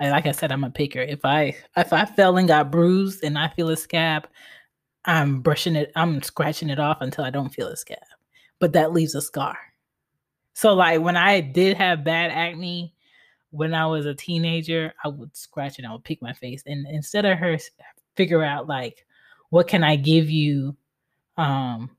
[0.00, 1.00] like I said, I'm a picker.
[1.00, 4.26] If I if I fell and got bruised and I feel a scab,
[5.04, 7.98] I'm brushing it, I'm scratching it off until I don't feel a scab.
[8.58, 9.56] But that leaves a scar.
[10.54, 12.94] So like when I did have bad acne
[13.56, 16.62] when I was a teenager, I would scratch and I would pick my face.
[16.66, 17.58] And instead of her
[18.16, 19.06] figure out like
[19.50, 20.76] what can I give you
[21.36, 21.90] um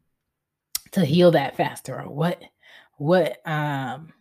[0.92, 2.42] to heal that faster or what
[2.98, 4.14] what um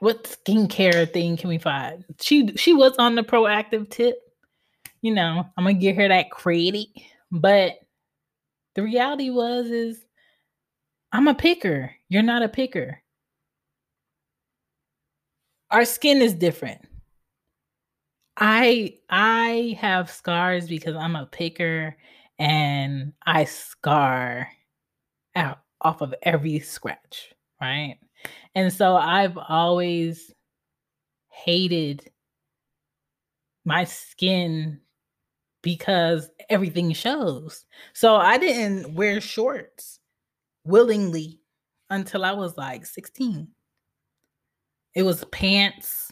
[0.00, 4.18] what skincare thing can we find she she was on the Proactiv tip
[5.02, 6.86] you know i'm gonna give her that credit
[7.30, 7.74] but
[8.74, 10.04] the reality was is
[11.12, 13.02] i'm a picker you're not a picker
[15.70, 16.80] our skin is different
[18.36, 21.96] i i have scars because i'm a picker
[22.38, 24.48] and i scar
[25.36, 27.98] out off of every scratch, right?
[28.54, 30.32] And so I've always
[31.30, 32.10] hated
[33.64, 34.80] my skin
[35.62, 37.66] because everything shows.
[37.92, 40.00] So I didn't wear shorts
[40.64, 41.40] willingly
[41.90, 43.48] until I was like 16.
[44.96, 46.10] It was pants,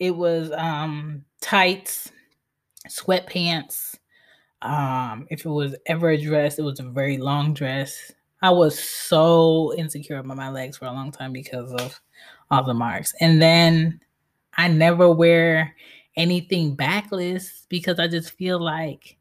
[0.00, 2.10] it was um tights,
[2.88, 3.94] sweatpants.
[4.62, 8.12] Um, if it was ever a dress, it was a very long dress.
[8.42, 12.00] I was so insecure about my legs for a long time because of
[12.50, 13.14] all the marks.
[13.20, 14.00] And then
[14.56, 15.76] I never wear
[16.16, 19.16] anything backless because I just feel like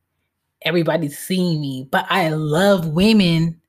[0.63, 1.87] everybody's seeing me.
[1.91, 3.61] But I love women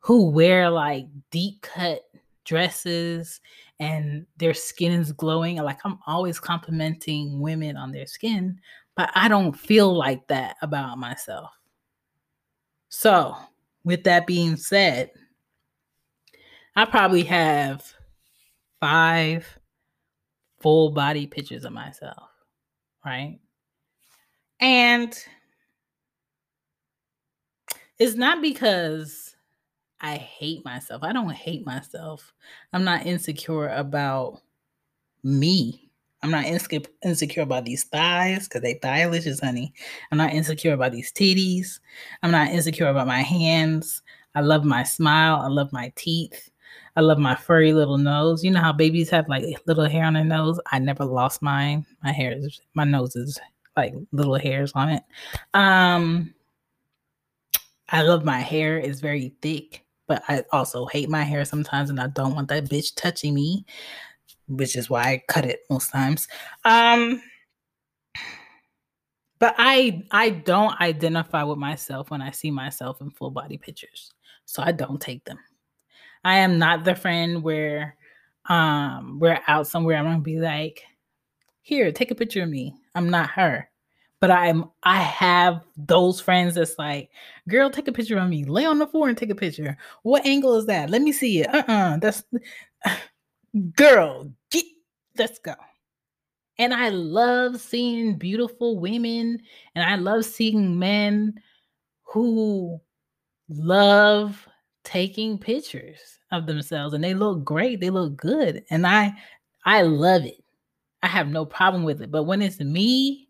[0.00, 2.02] who wear like deep cut
[2.44, 3.40] dresses
[3.78, 5.56] and their skin is glowing.
[5.56, 8.58] Like I'm always complimenting women on their skin,
[8.96, 11.50] but I don't feel like that about myself.
[12.88, 13.36] So,
[13.84, 15.10] with that being said,
[16.74, 17.84] I probably have
[18.80, 19.46] five
[20.60, 22.28] full body pictures of myself,
[23.04, 23.38] right?
[24.60, 25.16] And
[27.98, 29.35] it's not because
[30.00, 31.02] I hate myself.
[31.02, 32.32] I don't hate myself.
[32.72, 34.42] I'm not insecure about
[35.22, 35.90] me.
[36.22, 39.72] I'm not insecure, about these thighs because they thighlicious, honey.
[40.10, 41.78] I'm not insecure about these titties.
[42.22, 44.02] I'm not insecure about my hands.
[44.34, 45.36] I love my smile.
[45.36, 46.50] I love my teeth.
[46.96, 48.42] I love my furry little nose.
[48.42, 50.58] You know how babies have like little hair on their nose?
[50.72, 51.86] I never lost mine.
[52.02, 53.38] My hair is my nose is
[53.76, 55.02] like little hairs on it.
[55.54, 56.34] Um
[57.88, 58.78] I love my hair.
[58.78, 62.64] It's very thick, but I also hate my hair sometimes and I don't want that
[62.64, 63.64] bitch touching me,
[64.48, 66.28] which is why I cut it most times.
[66.64, 67.22] Um
[69.38, 74.12] but I I don't identify with myself when I see myself in full body pictures.
[74.46, 75.38] So I don't take them.
[76.24, 77.96] I am not the friend where
[78.48, 80.82] um we're out somewhere I'm going to be like,
[81.62, 83.68] "Here, take a picture of me." I'm not her.
[84.20, 87.10] But I'm I have those friends that's like,
[87.48, 88.44] "Girl, take a picture of me.
[88.44, 90.90] Lay on the floor and take a picture." What angle is that?
[90.90, 91.54] Let me see it.
[91.54, 91.98] Uh-uh.
[91.98, 92.24] That's
[93.76, 94.64] girl, get
[95.18, 95.54] let's go.
[96.58, 99.40] And I love seeing beautiful women
[99.74, 101.34] and I love seeing men
[102.04, 102.80] who
[103.48, 104.48] love
[104.84, 105.98] taking pictures
[106.32, 109.12] of themselves and they look great, they look good and I
[109.64, 110.42] I love it.
[111.02, 112.10] I have no problem with it.
[112.10, 113.25] But when it's me,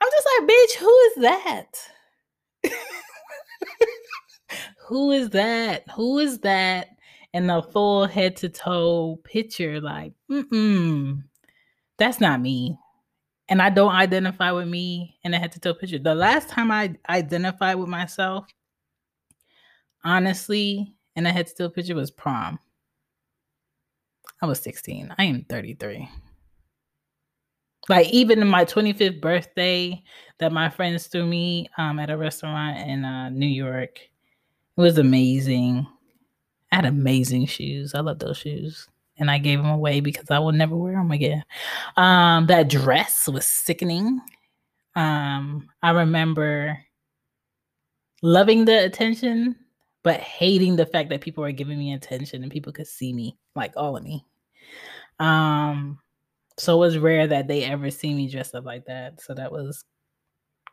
[0.00, 1.90] I'm just like, bitch, who is that?
[4.88, 5.84] who is that?
[5.94, 6.88] Who is that?
[7.32, 11.22] And the full head to toe picture, like, mm
[12.00, 12.78] that's not me.
[13.48, 15.98] And I don't identify with me in a head to toe picture.
[15.98, 18.46] The last time I identified with myself,
[20.02, 22.58] honestly, in a head to toe picture was prom.
[24.40, 25.14] I was 16.
[25.18, 26.08] I am 33.
[27.90, 30.00] Like even my 25th birthday
[30.38, 34.96] that my friends threw me um, at a restaurant in uh, New York, it was
[34.96, 35.88] amazing.
[36.70, 37.92] I had amazing shoes.
[37.96, 38.86] I love those shoes
[39.18, 41.42] and I gave them away because I will never wear them again.
[41.96, 44.20] Um, that dress was sickening.
[44.94, 46.78] Um, I remember
[48.22, 49.56] loving the attention,
[50.04, 53.36] but hating the fact that people were giving me attention and people could see me,
[53.56, 54.24] like all of me.
[55.18, 55.98] Um,
[56.60, 59.20] so it was rare that they ever see me dressed up like that.
[59.22, 59.82] So that was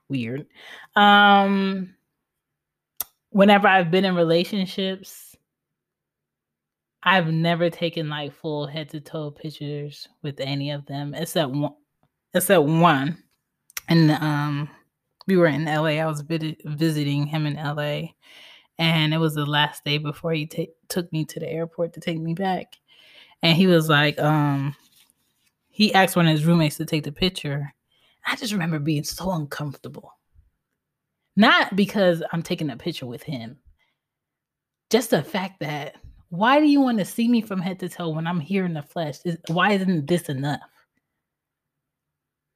[0.10, 0.45] weird.
[0.95, 1.95] Um,
[3.30, 5.36] whenever I've been in relationships,
[7.04, 11.76] I've never taken like full head to toe pictures with any of them except one
[12.34, 13.23] except one.
[13.88, 14.69] And um
[15.26, 16.02] we were in LA.
[16.02, 18.10] I was visiting him in LA
[18.78, 22.02] and it was the last day before he t- took me to the airport to
[22.02, 22.73] take me back.
[23.41, 24.76] And he was like um
[25.78, 27.72] he asked one of his roommates to take the picture.
[28.26, 30.12] I just remember being so uncomfortable.
[31.36, 33.60] Not because I'm taking a picture with him.
[34.90, 35.98] Just the fact that
[36.30, 38.74] why do you want to see me from head to toe when I'm here in
[38.74, 39.20] the flesh?
[39.24, 40.62] Is, Why isn't this enough?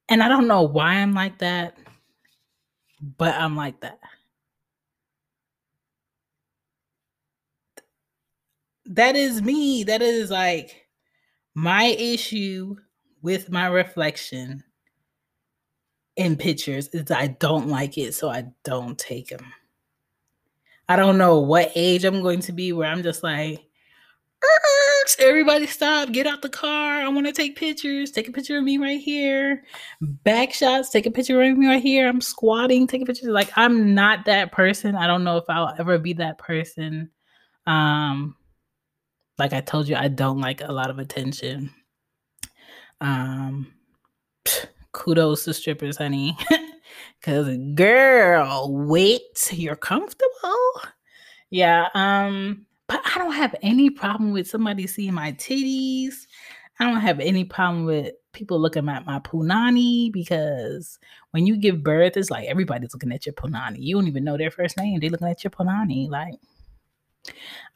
[0.08, 1.78] And I don't know why I'm like that,
[3.18, 4.00] but I'm like that.
[8.86, 9.84] That is me.
[9.84, 10.88] That is like
[11.54, 12.74] my issue
[13.22, 14.62] with my reflection
[16.16, 19.46] in pictures is I don't like it, so I don't take them.
[20.88, 23.64] I don't know what age I'm going to be where I'm just like,
[25.18, 27.00] everybody stop, get out the car.
[27.00, 28.10] I want to take pictures.
[28.10, 29.64] Take a picture of me right here.
[30.00, 32.08] Back shots, take a picture of me right here.
[32.08, 33.30] I'm squatting, take a picture.
[33.30, 34.96] Like I'm not that person.
[34.96, 37.10] I don't know if I'll ever be that person.
[37.66, 38.36] Um
[39.38, 41.70] like I told you, I don't like a lot of attention.
[43.02, 43.66] Um
[44.92, 46.36] kudos to strippers, honey.
[47.22, 50.82] Cause girl, wait, you're comfortable.
[51.50, 56.26] Yeah, um, but I don't have any problem with somebody seeing my titties.
[56.78, 60.98] I don't have any problem with people looking at my punani because
[61.32, 63.78] when you give birth, it's like everybody's looking at your punani.
[63.78, 64.98] You don't even know their first name.
[65.00, 66.08] They're looking at your punani.
[66.08, 66.34] Like,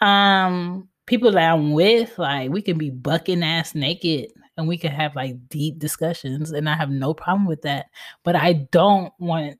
[0.00, 4.92] um, people that I'm with, like, we can be bucking ass naked and we can
[4.92, 7.86] have like deep discussions and I have no problem with that.
[8.24, 9.58] But I don't want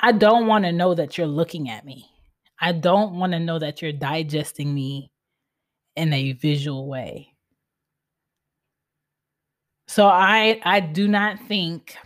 [0.00, 2.06] I don't want to know that you're looking at me.
[2.60, 5.10] I don't want to know that you're digesting me
[5.96, 7.34] in a visual way.
[9.86, 11.96] So I I do not think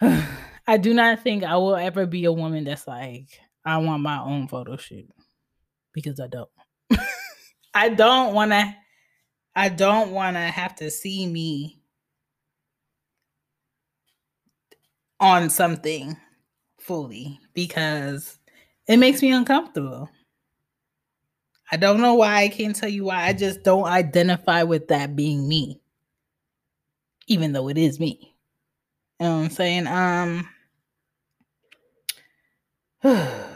[0.66, 3.28] I do not think I will ever be a woman that's like
[3.64, 5.08] I want my own photo shoot
[5.92, 6.50] because I don't.
[7.74, 8.74] I don't want to
[9.54, 11.80] I don't want to have to see me
[15.20, 16.16] on something
[16.78, 18.38] fully because
[18.88, 20.08] it makes me uncomfortable.
[21.70, 22.42] I don't know why.
[22.42, 23.26] I can't tell you why.
[23.26, 25.80] I just don't identify with that being me,
[27.26, 28.34] even though it is me.
[29.20, 29.86] You know what I'm saying?
[29.86, 30.48] Um,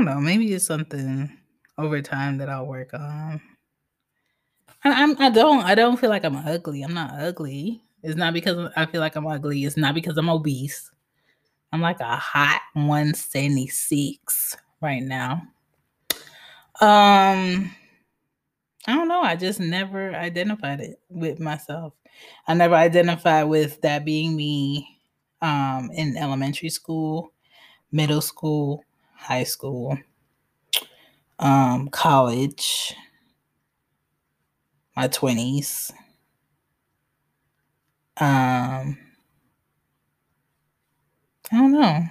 [0.00, 0.20] don't know.
[0.20, 1.30] Maybe it's something
[1.76, 3.40] over time that I'll work on.
[4.82, 5.20] I, I'm.
[5.20, 5.62] I don't.
[5.62, 6.82] I don't feel like I'm ugly.
[6.82, 7.82] I'm not ugly.
[8.02, 9.64] It's not because I feel like I'm ugly.
[9.64, 10.90] It's not because I'm obese.
[11.72, 15.42] I'm like a hot 176 right now.
[16.80, 17.70] Um,
[18.86, 19.20] I don't know.
[19.20, 21.92] I just never identified it with myself.
[22.48, 24.98] I never identified with that being me
[25.42, 27.34] um, in elementary school,
[27.92, 28.82] middle school,
[29.20, 29.98] high school,
[31.38, 32.94] um, college,
[34.96, 35.92] my 20s.
[38.16, 38.98] Um,
[41.52, 42.04] I don't know.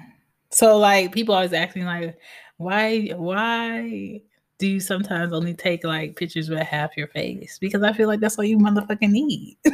[0.52, 2.18] So like people always asking like,
[2.58, 4.22] why why
[4.58, 7.58] do you sometimes only take like pictures with half your face?
[7.60, 9.58] Because I feel like that's all you motherfucking need.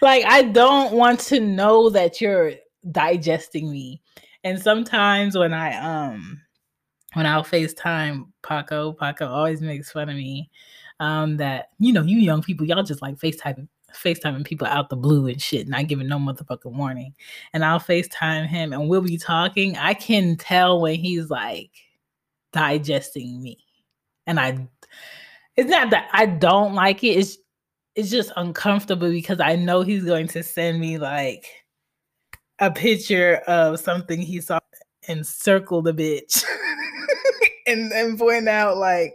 [0.00, 2.52] like I don't want to know that you're
[2.90, 4.00] digesting me.
[4.44, 6.40] And sometimes when I um
[7.14, 10.50] when I'll FaceTime Paco, Paco always makes fun of me.
[11.00, 14.96] Um, that you know, you young people, y'all just like FaceTime FaceTiming people out the
[14.96, 17.14] blue and shit, not giving no motherfucking warning.
[17.52, 19.76] And I'll FaceTime him and we'll be talking.
[19.76, 21.70] I can tell when he's like
[22.52, 23.58] digesting me.
[24.26, 24.68] And I
[25.56, 27.18] it's not that I don't like it.
[27.18, 27.38] It's
[27.96, 31.46] it's just uncomfortable because I know he's going to send me like
[32.60, 34.58] a picture of something he saw
[35.08, 36.44] and circle the bitch
[37.66, 39.14] and, and point out like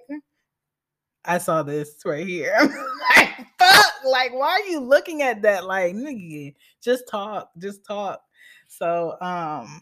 [1.27, 2.55] I saw this right here.
[3.15, 5.65] like, fuck, like, why are you looking at that?
[5.65, 8.21] Like, nigga, just talk, just talk.
[8.67, 9.81] So, um,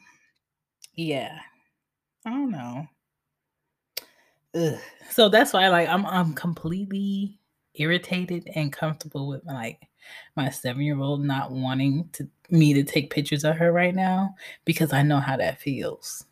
[0.96, 1.38] yeah,
[2.26, 2.88] I don't know.
[4.56, 4.80] Ugh.
[5.10, 7.40] So that's why, like, I'm I'm completely
[7.76, 9.80] irritated and comfortable with like
[10.36, 14.36] my seven year old not wanting to me to take pictures of her right now
[14.66, 16.26] because I know how that feels.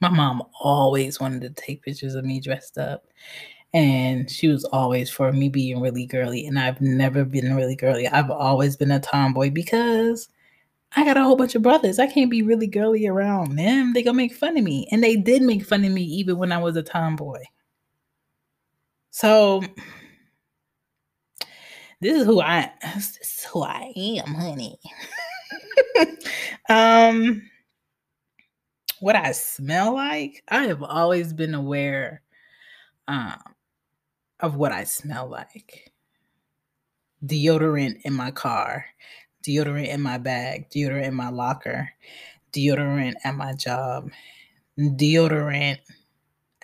[0.00, 3.06] My mom always wanted to take pictures of me dressed up
[3.72, 8.08] and she was always for me being really girly and i've never been really girly.
[8.08, 10.28] I've always been a tomboy because
[10.96, 11.98] i got a whole bunch of brothers.
[12.00, 13.92] I can't be really girly around them.
[13.92, 16.52] They gonna make fun of me and they did make fun of me even when
[16.52, 17.42] i was a tomboy.
[19.10, 19.62] So
[22.00, 24.78] this is who i this is who i am honey
[26.68, 27.42] um
[29.00, 32.22] what i smell like i have always been aware
[33.08, 33.38] um
[34.40, 35.90] of what I smell like.
[37.24, 38.86] Deodorant in my car,
[39.46, 41.90] deodorant in my bag, deodorant in my locker,
[42.52, 44.10] deodorant at my job,
[44.78, 45.78] deodorant.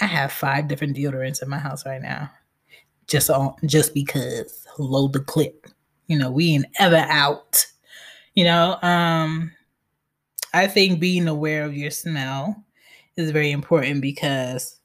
[0.01, 2.31] I have five different deodorants in my house right now.
[3.07, 5.67] Just on just because load the clip.
[6.07, 7.67] You know, we ain't ever out.
[8.37, 9.53] You know, um
[10.53, 12.65] I think being aware of your smell
[13.17, 14.81] is very important because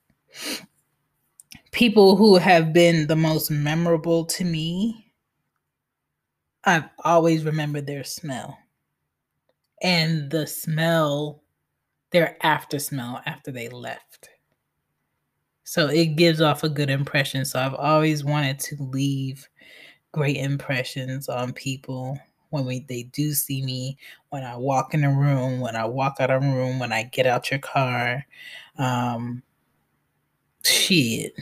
[1.74, 5.12] people who have been the most memorable to me,
[6.64, 8.58] I've always remembered their smell.
[9.84, 11.44] And the smell,
[12.12, 14.30] their after smell after they left.
[15.64, 17.46] So it gives off a good impression.
[17.46, 19.48] So I've always wanted to leave
[20.14, 22.20] great impressions on people
[22.52, 23.98] when we they do see me,
[24.30, 27.04] when I walk in a room, when I walk out of a room, when I
[27.04, 28.26] get out your car.
[28.78, 29.44] Um
[30.64, 31.34] shit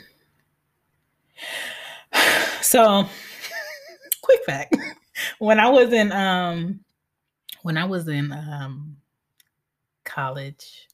[2.62, 3.06] so,
[4.22, 4.76] quick fact:
[5.40, 6.80] when I was in um,
[7.64, 8.98] when I was in um,
[10.06, 10.88] college,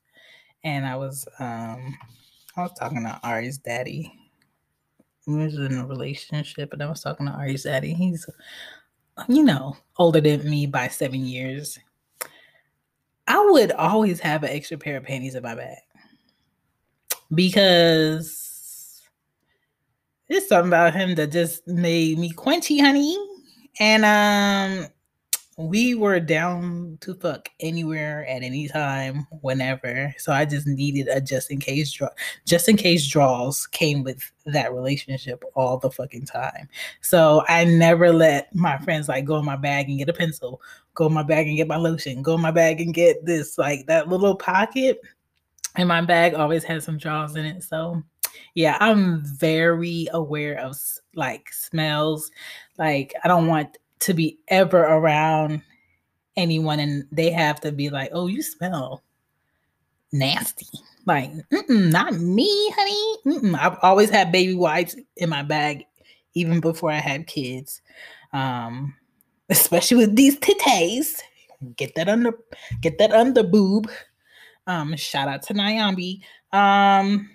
[0.64, 1.98] and I was um,
[2.56, 4.12] I was talking to Ari's daddy.
[5.28, 7.94] We was in a relationship, and I was talking to Ari's daddy.
[7.94, 8.30] He's,
[9.28, 11.80] you know, older than me by seven years.
[13.28, 15.78] I would always have an extra pair of panties in my bag
[17.34, 19.02] because
[20.30, 23.18] there's something about him that just made me quenchy, honey.
[23.80, 24.88] And um
[25.58, 30.14] we were down to fuck anywhere at any time, whenever.
[30.18, 32.10] So I just needed a just in case draw.
[32.46, 36.68] Just in case draws came with that relationship all the fucking time.
[37.02, 40.62] So I never let my friends like go in my bag and get a pencil,
[40.94, 43.58] go in my bag and get my lotion, go in my bag and get this.
[43.58, 45.00] Like that little pocket
[45.78, 47.64] in my bag always had some draws in it.
[47.64, 48.04] So
[48.56, 50.78] yeah, I'm very aware of
[51.14, 52.30] like smells.
[52.78, 55.62] Like I don't want to be ever around
[56.38, 59.04] anyone and they have to be like, oh, you smell
[60.12, 60.68] nasty.
[61.06, 61.32] Like,
[61.70, 63.18] not me, honey.
[63.26, 63.58] Mm-mm.
[63.60, 65.86] I've always had baby wipes in my bag,
[66.34, 67.82] even before I had kids.
[68.34, 68.96] Um,
[69.50, 71.22] especially with these titties.
[71.78, 72.34] Get that under,
[72.82, 73.90] get that under boob.
[74.68, 76.22] Um, shout out to Nyambi.
[76.52, 77.30] Um,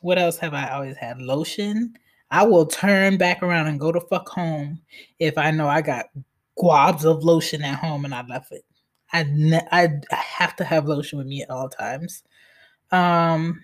[0.00, 1.22] what else have I always had?
[1.22, 1.96] Lotion.
[2.32, 4.80] I will turn back around and go to fuck home
[5.18, 6.06] if I know I got
[6.58, 8.64] globs of lotion at home and I left it.
[9.12, 12.24] I ne- I have to have lotion with me at all times.
[12.90, 13.62] Um,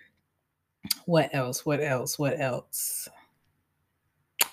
[1.07, 1.64] what else?
[1.64, 2.19] What else?
[2.19, 3.09] What else?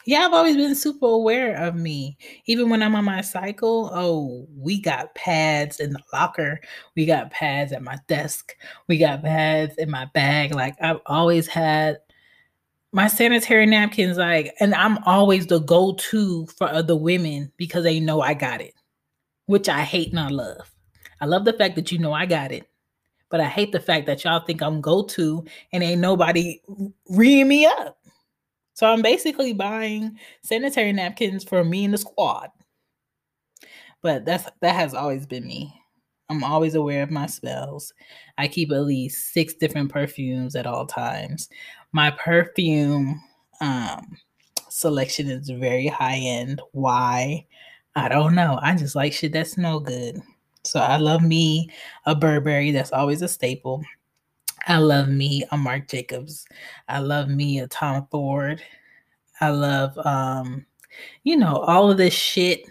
[0.06, 2.18] Yeah, I've always been super aware of me.
[2.46, 6.62] Even when I'm on my cycle, oh, we got pads in the locker.
[6.96, 8.56] We got pads at my desk.
[8.88, 10.56] We got pads in my bag.
[10.56, 11.98] Like I've always had
[12.96, 18.22] my sanitary napkins like and i'm always the go-to for other women because they know
[18.22, 18.74] i got it
[19.48, 20.72] which i hate and i love.
[21.20, 22.70] I love the fact that you know i got it
[23.30, 25.44] but i hate the fact that y'all think i'm go-to
[25.74, 26.62] and ain't nobody
[27.10, 27.98] reading me up.
[28.76, 32.50] So i'm basically buying sanitary napkins for me and the squad.
[34.02, 35.74] But that's that has always been me.
[36.30, 37.94] I'm always aware of my smells.
[38.38, 41.50] I keep at least six different perfumes at all times
[41.96, 43.24] my perfume
[43.62, 44.18] um,
[44.68, 46.62] selection is very high end.
[46.74, 47.48] Why?
[47.96, 48.60] I don't know.
[48.62, 50.22] I just like shit that smell good.
[50.66, 51.70] So I love me
[52.06, 52.72] a Burberry.
[52.72, 53.82] That's always a staple.
[54.68, 56.46] I love me a Marc Jacobs.
[56.90, 58.62] I love me a Tom Ford.
[59.40, 60.66] I love um,
[61.24, 62.66] you know, all of this shit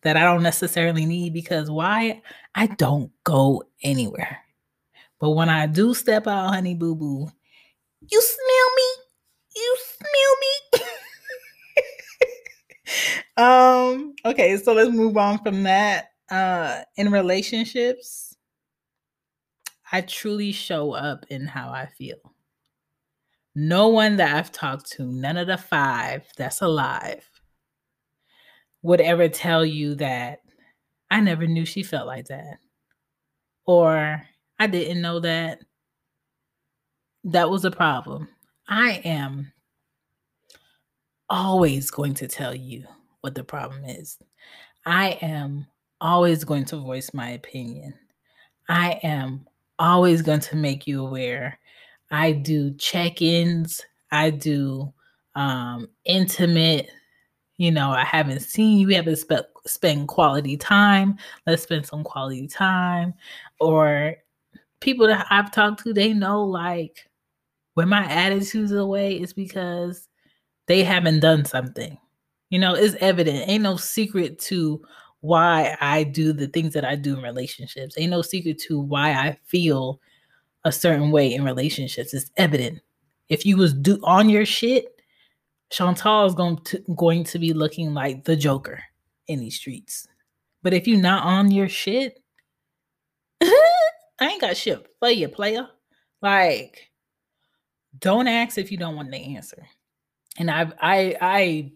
[0.00, 2.22] that I don't necessarily need because why?
[2.54, 4.38] I don't go anywhere.
[5.18, 7.30] But when I do step out, honey boo boo,
[8.10, 9.04] you smell me?
[9.56, 10.86] You smell me?
[13.36, 16.08] um, okay, so let's move on from that.
[16.30, 18.36] Uh in relationships,
[19.92, 22.18] I truly show up in how I feel.
[23.54, 27.28] No one that I've talked to, none of the five that's alive,
[28.82, 30.40] would ever tell you that
[31.10, 32.58] I never knew she felt like that.
[33.66, 34.22] Or
[34.58, 35.60] I didn't know that
[37.24, 38.28] that was a problem.
[38.68, 39.52] I am
[41.28, 42.84] always going to tell you
[43.20, 44.18] what the problem is.
[44.86, 45.66] I am
[46.00, 47.94] always going to voice my opinion.
[48.68, 49.46] I am
[49.78, 51.58] always going to make you aware.
[52.10, 54.92] I do check ins, I do
[55.34, 56.90] um, intimate.
[57.56, 61.18] You know, I haven't seen you, we haven't spe- spent quality time.
[61.46, 63.12] Let's spend some quality time.
[63.60, 64.16] Or
[64.80, 67.09] people that I've talked to, they know like
[67.74, 70.08] when my attitude's away, it's because
[70.66, 71.96] they haven't done something.
[72.50, 73.48] You know, it's evident.
[73.48, 74.82] Ain't no secret to
[75.20, 77.94] why I do the things that I do in relationships.
[77.98, 80.00] Ain't no secret to why I feel
[80.64, 82.12] a certain way in relationships.
[82.12, 82.80] It's evident.
[83.28, 85.00] If you was do on your shit,
[85.70, 88.82] Chantal is going to going to be looking like the Joker
[89.28, 90.08] in these streets.
[90.62, 92.20] But if you're not on your shit,
[93.40, 93.52] I
[94.20, 95.68] ain't got shit for you, player.
[96.20, 96.89] Like
[97.98, 99.66] don't ask if you don't want the answer.
[100.38, 101.72] And I I I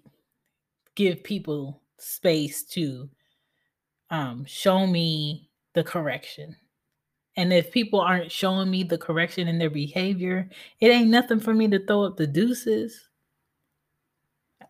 [0.94, 3.08] give people space to
[4.10, 6.56] um show me the correction.
[7.36, 10.48] And if people aren't showing me the correction in their behavior,
[10.80, 13.08] it ain't nothing for me to throw up the deuces.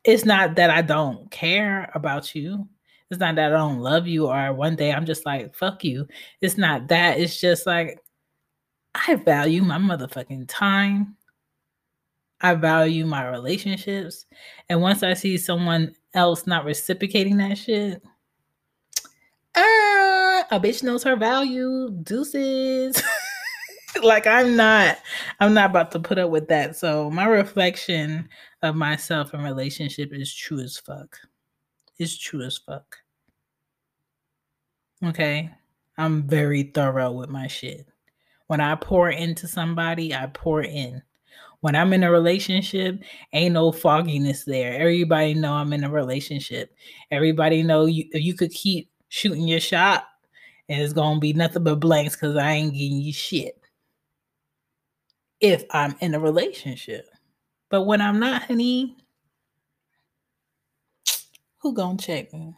[0.02, 2.66] It's not that I don't care about you.
[3.10, 6.08] It's not that I don't love you or one day I'm just like, fuck you.
[6.40, 7.18] It's not that.
[7.20, 8.00] It's just like,
[8.94, 11.16] I value my motherfucking time.
[12.44, 14.26] I value my relationships.
[14.68, 18.02] And once I see someone else not reciprocating that shit,
[19.54, 19.58] uh,
[20.50, 21.88] a bitch knows her value.
[22.02, 23.02] Deuces.
[24.02, 24.98] like I'm not,
[25.40, 26.76] I'm not about to put up with that.
[26.76, 28.28] So my reflection
[28.60, 31.16] of myself and relationship is true as fuck.
[31.98, 32.98] It's true as fuck.
[35.02, 35.48] Okay.
[35.96, 37.86] I'm very thorough with my shit.
[38.48, 41.02] When I pour into somebody, I pour in.
[41.64, 43.02] When I'm in a relationship,
[43.32, 44.74] ain't no fogginess there.
[44.74, 46.76] Everybody know I'm in a relationship.
[47.10, 50.04] Everybody know you you could keep shooting your shot
[50.68, 53.58] and it's gonna be nothing but blanks because I ain't getting you shit.
[55.40, 57.06] If I'm in a relationship.
[57.70, 58.98] But when I'm not, honey,
[61.60, 62.52] who gonna check me?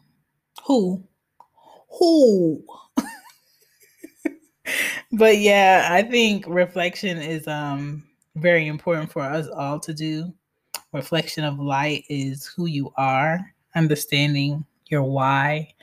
[0.65, 1.05] Who?
[2.01, 2.65] Who?
[5.13, 8.03] but yeah, I think reflection is um
[8.37, 10.33] very important for us all to do.
[10.93, 13.41] Reflection of light is who you are,
[13.75, 15.75] understanding your why.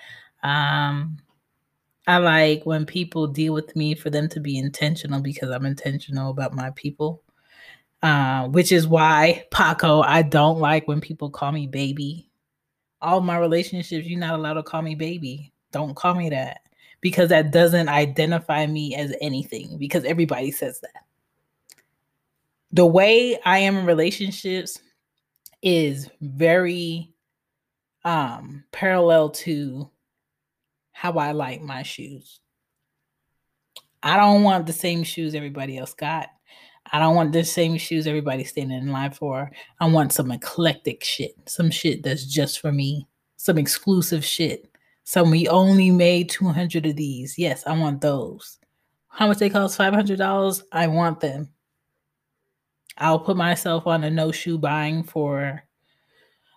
[0.44, 1.18] Um,
[2.08, 6.32] I like when people deal with me for them to be intentional because I'm intentional
[6.32, 7.22] about my people.
[8.02, 12.30] Uh, which is why Paco, I don't like when people call me baby.
[13.02, 15.54] All my relationships, you're not allowed to call me baby.
[15.72, 16.62] Don't call me that
[17.00, 21.04] because that doesn't identify me as anything because everybody says that.
[22.74, 24.80] The way I am in relationships
[25.62, 27.14] is very
[28.04, 29.90] um parallel to
[30.92, 32.40] how I like my shoes.
[34.02, 36.30] I don't want the same shoes everybody else got.
[36.92, 39.52] I don't want the same shoes everybody's standing in line for.
[39.80, 43.08] I want some eclectic shit, some shit that's just for me,
[43.38, 44.68] some exclusive shit.
[45.04, 47.38] Some we only made 200 of these.
[47.38, 48.58] Yes, I want those.
[49.10, 49.78] How much they cost?
[49.78, 50.64] $500?
[50.72, 51.50] I want them.
[52.98, 55.64] I'll put myself on a no shoe buying for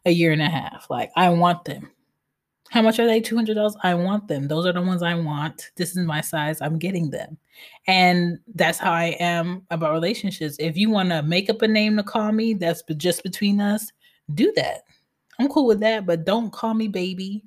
[0.04, 0.88] a year and a half.
[0.90, 1.90] Like, I want them.
[2.70, 3.20] How much are they?
[3.20, 3.74] $200?
[3.82, 4.48] I want them.
[4.48, 5.70] Those are the ones I want.
[5.76, 6.60] This is my size.
[6.60, 7.38] I'm getting them.
[7.86, 10.56] And that's how I am about relationships.
[10.58, 13.92] If you want to make up a name to call me that's just between us,
[14.34, 14.82] do that.
[15.38, 17.44] I'm cool with that, but don't call me baby.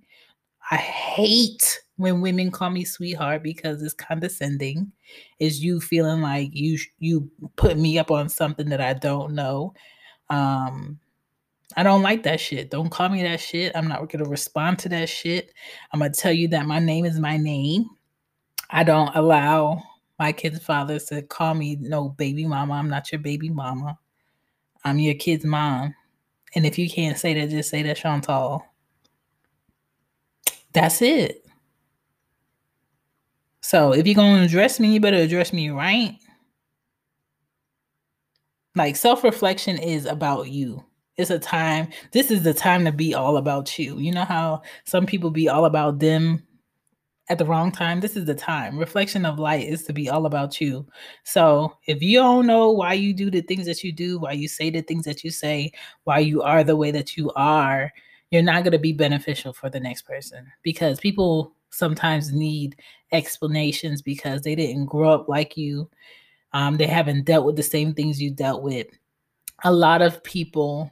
[0.72, 4.90] I hate when women call me sweetheart because it's condescending.
[5.38, 9.74] Is you feeling like you you put me up on something that I don't know.
[10.30, 10.98] Um
[11.76, 12.72] I don't like that shit.
[12.72, 13.76] Don't call me that shit.
[13.76, 15.54] I'm not going to respond to that shit.
[15.92, 17.86] I'm going to tell you that my name is my name.
[18.72, 19.84] I don't allow
[20.18, 22.74] my kids' fathers to call me no baby mama.
[22.74, 24.00] I'm not your baby mama.
[24.84, 25.94] I'm your kid's mom.
[26.56, 28.66] And if you can't say that, just say that Chantal.
[30.74, 31.46] That's it.
[33.62, 36.18] So if you're to address me, you better address me right.
[38.76, 40.84] Like self reflection is about you.
[41.18, 44.00] It's a time, this is the time to be all about you.
[44.00, 46.48] You know how some people be all about them
[47.28, 48.00] at the wrong time?
[48.00, 48.80] This is the time.
[48.80, 50.88] Reflection of light is to be all about you.
[51.26, 54.48] So if you don't know why you do the things that you do, why you
[54.48, 55.74] say the things that you say,
[56.06, 57.92] why you are the way that you are,
[58.32, 62.76] you're not going to be beneficial for the next person because people sometimes need
[63.12, 65.90] explanations because they didn't grow up like you.
[66.54, 68.88] Um, they haven't dealt with the same things you dealt with.
[69.64, 70.90] A lot of people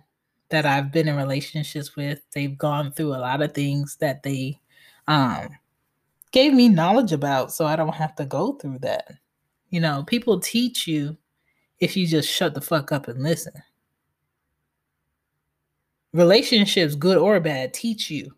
[0.49, 4.59] that I've been in relationships with, they've gone through a lot of things that they
[5.07, 5.49] um,
[6.31, 9.11] gave me knowledge about, so I don't have to go through that.
[9.69, 11.17] You know, people teach you
[11.79, 13.53] if you just shut the fuck up and listen
[16.13, 18.33] relationships, good or bad, teach you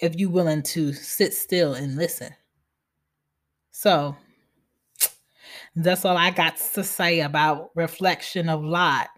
[0.00, 2.34] if you're willing to sit still and listen.
[3.70, 4.16] So
[5.76, 9.08] that's all I got to say about reflection of Lot,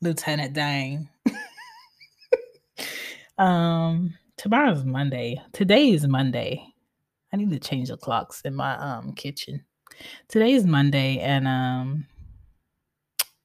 [0.00, 1.08] Lieutenant Dane.
[3.38, 5.40] um, tomorrow's Monday.
[5.52, 6.64] Today is Monday.
[7.32, 9.64] I need to change the clocks in my um kitchen.
[10.28, 12.06] Today is Monday, and um,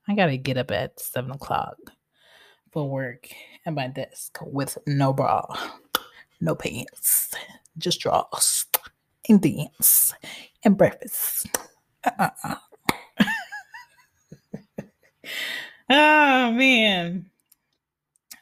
[0.07, 1.75] I gotta get up at seven o'clock
[2.71, 3.27] for work
[3.65, 5.45] at my desk with no bra,
[6.41, 7.33] no pants,
[7.77, 8.65] just drawers
[9.27, 10.13] and dance
[10.63, 11.47] and breakfast.
[12.03, 12.55] Uh-uh.
[15.89, 17.29] oh man.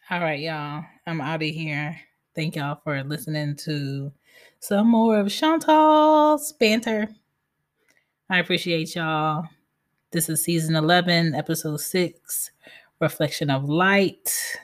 [0.09, 0.83] All right, y'all.
[1.07, 1.99] I'm out of here.
[2.35, 4.11] Thank y'all for listening to
[4.59, 7.09] some more of Chantal's banter.
[8.29, 9.47] I appreciate y'all.
[10.11, 12.51] This is season 11, episode 6
[13.03, 14.57] reflection of light.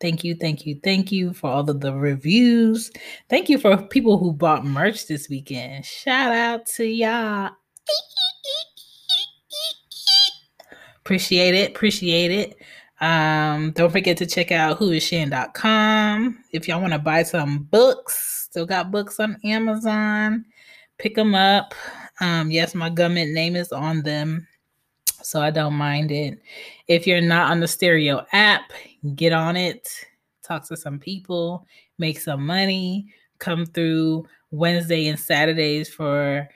[0.00, 2.92] Thank you, thank you, thank you for all of the reviews.
[3.28, 5.84] Thank you for people who bought merch this weekend.
[5.84, 7.50] Shout out to y'all.
[11.00, 12.58] Appreciate it, appreciate it.
[13.00, 16.44] Um, don't forget to check out whoisshan.com.
[16.52, 20.44] If y'all want to buy some books, still got books on Amazon.
[20.98, 21.74] Pick them up.
[22.20, 24.46] Um, yes, my government name is on them
[25.22, 26.40] so I don't mind it.
[26.86, 28.72] If you're not on the stereo app,
[29.14, 29.88] get on it,
[30.42, 31.66] talk to some people,
[31.98, 36.48] make some money, come through Wednesday and Saturdays for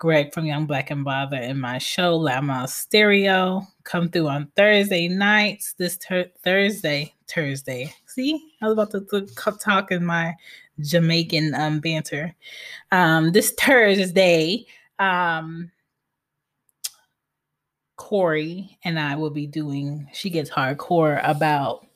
[0.00, 3.66] Greg from Young Black and Bothered and my show, Lama Stereo.
[3.84, 5.74] Come through on Thursday nights.
[5.74, 7.94] This ter- Thursday, Thursday.
[8.06, 10.34] See, I was about to, to talk in my
[10.80, 12.34] Jamaican um, banter.
[12.92, 14.64] Um, this Thursday,
[14.98, 15.70] um,
[17.96, 21.86] Corey and I will be doing She Gets Hardcore about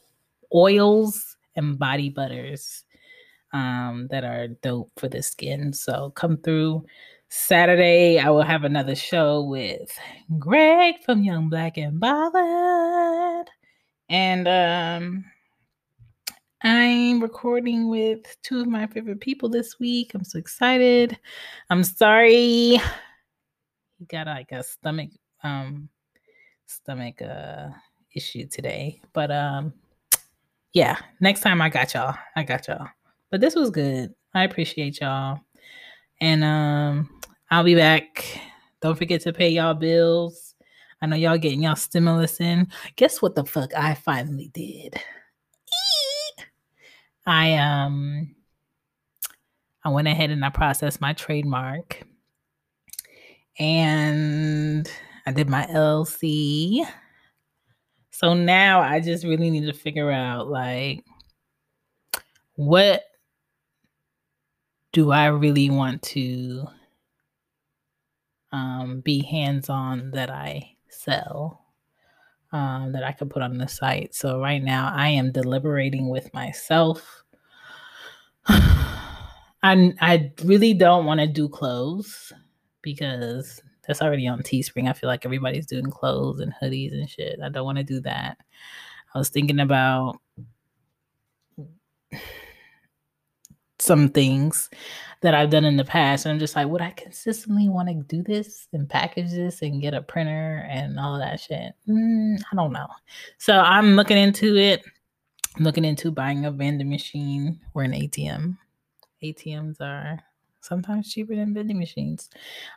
[0.55, 2.85] oils and body butters
[3.53, 5.73] um, that are dope for the skin.
[5.73, 6.85] So come through.
[7.29, 9.91] Saturday, I will have another show with
[10.39, 13.51] Greg from Young Black and Bothered.
[14.09, 15.25] And um,
[16.63, 20.13] I'm recording with two of my favorite people this week.
[20.15, 21.19] I'm so excited.
[21.71, 22.81] I'm sorry.
[23.99, 25.11] He got like a stomach
[25.43, 25.91] um
[26.65, 27.69] stomach uh
[28.15, 29.03] issue today.
[29.13, 29.75] But um
[30.75, 32.17] yeah, next time I got y'all.
[32.37, 32.89] I got y'all.
[33.31, 34.13] But this was good.
[34.35, 35.41] I appreciate y'all.
[36.21, 37.09] And um
[37.51, 38.25] I'll be back.
[38.83, 40.55] Don't forget to pay y'all bills.
[41.01, 42.69] I know y'all getting y'all stimulus in.
[42.97, 45.01] Guess what the fuck I finally did?
[47.27, 48.35] I um
[49.85, 52.03] I went ahead and I processed my trademark
[53.59, 54.91] and
[55.27, 56.85] I did my LLC.
[58.15, 61.05] So now I just really need to figure out like
[62.55, 63.03] what
[64.93, 66.67] do I really want to
[68.53, 71.65] um, be hands on that I sell?
[72.53, 74.15] um, that I could put on the site.
[74.15, 77.25] So right now I am deliberating with myself.
[78.49, 82.33] I I really don't want to do clothes
[82.81, 84.89] because that's already on Teespring.
[84.89, 87.39] I feel like everybody's doing clothes and hoodies and shit.
[87.43, 88.39] I don't want to do that.
[89.15, 90.21] I was thinking about
[93.79, 94.71] some things
[95.21, 96.25] that I've done in the past.
[96.25, 99.81] And I'm just like, would I consistently want to do this and package this and
[99.81, 101.75] get a printer and all that shit?
[101.89, 102.87] Mm, I don't know.
[103.39, 104.83] So I'm looking into it.
[105.57, 108.57] I'm looking into buying a vending machine or an ATM.
[109.23, 110.19] ATMs are
[110.65, 112.31] sometimes cheaper than vending machines.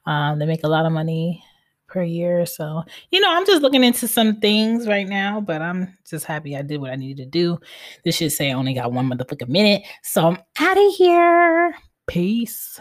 [0.05, 1.43] Um, they make a lot of money
[1.87, 2.45] per year.
[2.45, 6.55] So, you know, I'm just looking into some things right now, but I'm just happy
[6.55, 7.59] I did what I needed to do.
[8.03, 9.83] This should say I only got one motherfucking minute.
[10.03, 11.75] So I'm out of here.
[12.07, 12.79] Peace.